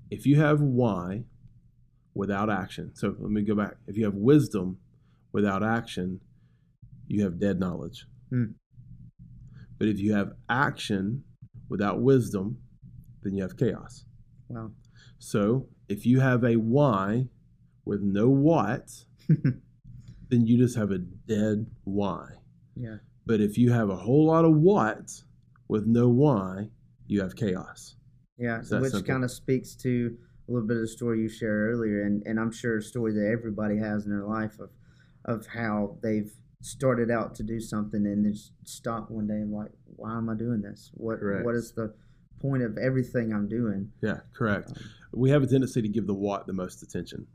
[0.09, 1.23] If you have why
[2.13, 3.75] without action, so let me go back.
[3.87, 4.77] If you have wisdom
[5.31, 6.19] without action,
[7.07, 8.05] you have dead knowledge.
[8.31, 8.45] Hmm.
[9.77, 11.23] But if you have action
[11.69, 12.57] without wisdom,
[13.23, 14.05] then you have chaos.
[14.49, 14.71] Wow.
[15.19, 17.27] So if you have a why
[17.85, 18.89] with no what,
[19.27, 22.27] then you just have a dead why.
[22.75, 22.97] Yeah.
[23.25, 25.11] But if you have a whole lot of what
[25.67, 26.69] with no why,
[27.07, 27.95] you have chaos.
[28.37, 30.17] Yeah, that which kind of speaks to
[30.47, 33.13] a little bit of the story you shared earlier, and, and I'm sure a story
[33.13, 34.69] that everybody has in their life of
[35.25, 39.51] of how they've started out to do something and then just stop one day and
[39.51, 40.91] like, why am I doing this?
[40.93, 41.45] What Correct.
[41.45, 41.93] what is the
[42.39, 43.91] point of everything I'm doing?
[44.01, 44.69] Yeah, correct.
[44.69, 44.83] Um,
[45.13, 47.27] We have a tendency to give the what the most attention,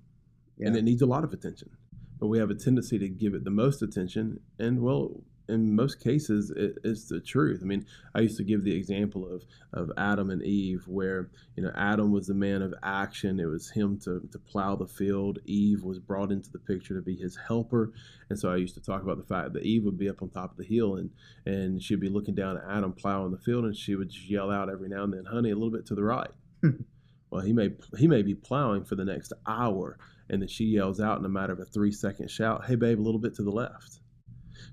[0.57, 1.71] yeah, and it needs a lot of attention.
[2.19, 6.03] But we have a tendency to give it the most attention, and well, in most
[6.03, 7.61] cases, it is the truth.
[7.63, 11.63] I mean, I used to give the example of of Adam and Eve, where you
[11.63, 13.39] know Adam was the man of action.
[13.39, 15.39] It was him to to plow the field.
[15.45, 17.93] Eve was brought into the picture to be his helper,
[18.29, 20.31] and so I used to talk about the fact that Eve would be up on
[20.31, 21.11] top of the hill, and
[21.45, 24.51] and she'd be looking down at Adam plowing the field, and she would just yell
[24.51, 26.31] out every now and then, "Honey, a little bit to the right."
[26.63, 26.83] Hmm.
[27.31, 31.01] well, he may he may be plowing for the next hour, and then she yells
[31.01, 33.43] out in a matter of a three second shout, "Hey, babe, a little bit to
[33.43, 34.01] the left."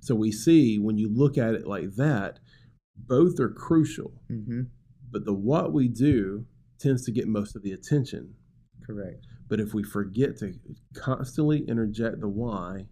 [0.04, 2.40] So we see when you look at it like that,
[2.98, 4.64] both are crucial, hmm
[5.12, 6.46] but the what we do
[6.80, 8.34] tends to get most of the attention.
[8.86, 9.26] correct.
[9.48, 10.54] But if we forget to
[10.96, 12.88] constantly interject the why,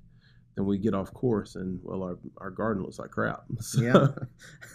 [0.55, 3.43] then we get off course, and well, our, our garden looks like crap.
[3.59, 4.07] So- Yeah,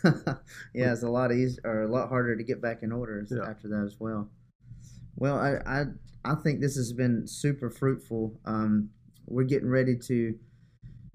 [0.74, 3.48] yeah, it's a lot easier or a lot harder to get back in order Yeah.
[3.48, 4.28] after that as well.
[5.16, 5.84] Well, I, I
[6.24, 8.38] I think this has been super fruitful.
[8.44, 8.90] Um,
[9.26, 10.34] we're getting ready to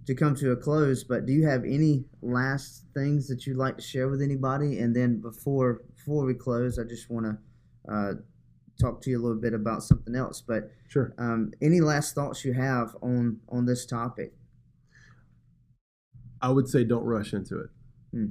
[0.07, 3.77] to come to a close, but do you have any last things that you'd like
[3.77, 4.79] to share with anybody?
[4.79, 8.13] And then before before we close, I just want to uh,
[8.79, 10.41] talk to you a little bit about something else.
[10.41, 11.13] But Sure.
[11.17, 14.33] um, any last thoughts you have on on this topic?
[16.41, 17.69] I would say don't rush into it.
[18.11, 18.25] Hmm.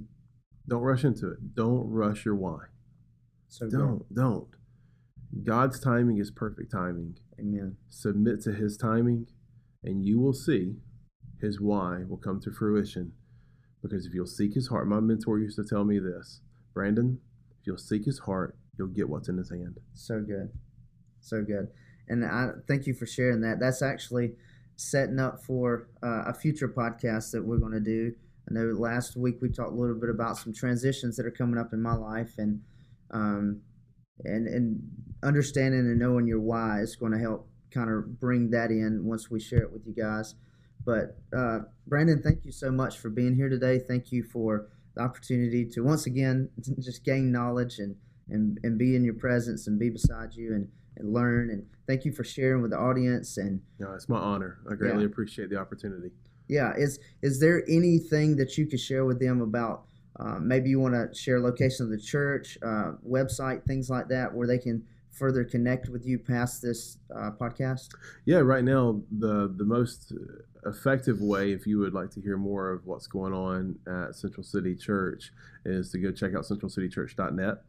[0.68, 1.54] Don't rush into it.
[1.54, 2.58] Don't rush your why.
[3.48, 3.68] So.
[3.68, 4.48] Don't, don't.
[5.44, 7.16] God's timing is perfect timing.
[7.38, 7.76] Amen.
[7.88, 9.26] Submit to His timing,
[9.82, 10.76] and you will see
[11.40, 13.12] His why will come to fruition.
[13.82, 16.40] Because if you'll seek His heart, my mentor used to tell me this
[16.74, 17.18] Brandon,
[17.60, 19.78] if you'll seek His heart, you'll get what's in His hand.
[19.94, 20.50] So good.
[21.20, 21.68] So good.
[22.08, 23.60] And I thank you for sharing that.
[23.60, 24.32] That's actually
[24.76, 28.12] setting up for uh, a future podcast that we're going to do.
[28.48, 31.58] I know last week we talked a little bit about some transitions that are coming
[31.58, 32.60] up in my life and
[33.12, 33.60] um,
[34.24, 34.80] and and
[35.22, 39.30] understanding and knowing your why is going to help kind of bring that in once
[39.30, 40.34] we share it with you guys.
[40.90, 43.78] But uh, Brandon, thank you so much for being here today.
[43.78, 44.66] Thank you for
[44.96, 46.48] the opportunity to once again
[46.80, 47.94] just gain knowledge and
[48.28, 51.50] and, and be in your presence and be beside you and, and learn.
[51.50, 53.36] And thank you for sharing with the audience.
[53.38, 54.58] And know, it's my honor.
[54.70, 55.06] I greatly Yeah.
[55.06, 56.10] appreciate the opportunity.
[56.48, 59.84] yeah, is is there anything that you could share with them about?
[60.18, 64.34] Uh, maybe you want to share location of the church, uh, website, things like that,
[64.34, 67.88] where they can further connect with you past this uh, podcast.
[68.24, 70.12] Yeah, right now the the most
[70.66, 74.44] effective way, if you would like to hear more of what's going on at Central
[74.44, 75.32] City Church,
[75.64, 77.62] is to go check out centralcitychurch.net.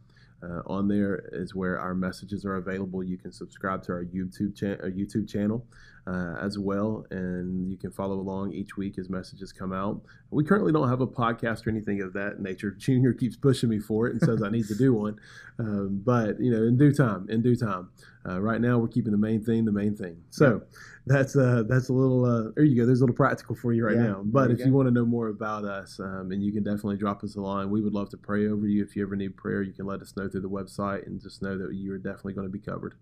[0.43, 3.03] Uh, on there is where our messages are available.
[3.03, 5.65] You can subscribe to our YouTube cha- our YouTube channel
[6.07, 10.01] uh, as well, and you can follow along each week as messages come out.
[10.31, 12.71] We currently don't have a podcast or anything of that nature.
[12.77, 15.19] Junior keeps pushing me for it and says I need to do one,
[15.59, 17.89] um, but you know, in due time, in due time.
[18.27, 20.21] Uh, right now, we're keeping the main thing the main thing.
[20.29, 20.61] So
[21.07, 22.25] that's uh, that's a little.
[22.25, 22.85] Uh, there you go.
[22.85, 24.21] There's a little practical for you right Yeah, now.
[24.23, 26.63] But there if you you want to know more about us, um, and you can
[26.63, 27.69] definitely drop us a line.
[27.69, 28.83] We would love to pray over you.
[28.83, 31.41] If you ever need prayer, you can let us know through the website, and just
[31.41, 32.95] know that you are definitely going to be covered.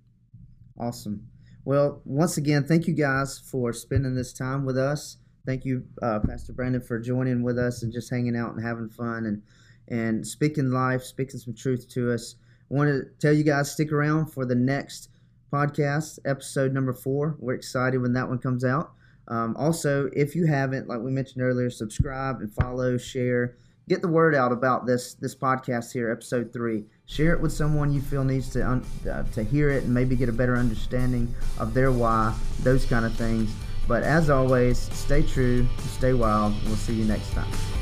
[0.79, 1.27] Awesome.
[1.65, 5.17] Well, once again, thank you guys for spending this time with us.
[5.45, 8.89] Thank you, uh, Pastor Brandon, for joining with us and just hanging out and having
[8.89, 9.41] fun and
[9.89, 12.35] and speaking life, speaking some truth to us.
[12.69, 15.09] Want to tell you guys stick around for the next
[15.51, 17.35] podcast, episode number four.
[17.39, 18.91] We're excited when that one comes out.
[19.27, 23.55] Um, also, if you haven't, like we mentioned earlier, subscribe and follow, share,
[23.87, 26.85] get the word out about this this podcast here, episode three.
[27.05, 30.15] Share it with someone you feel needs to un- uh, to hear it and maybe
[30.15, 33.51] get a better understanding of their why, those kind of things.
[33.87, 36.53] But as always, stay true, stay wild.
[36.65, 37.78] We'll see you next time.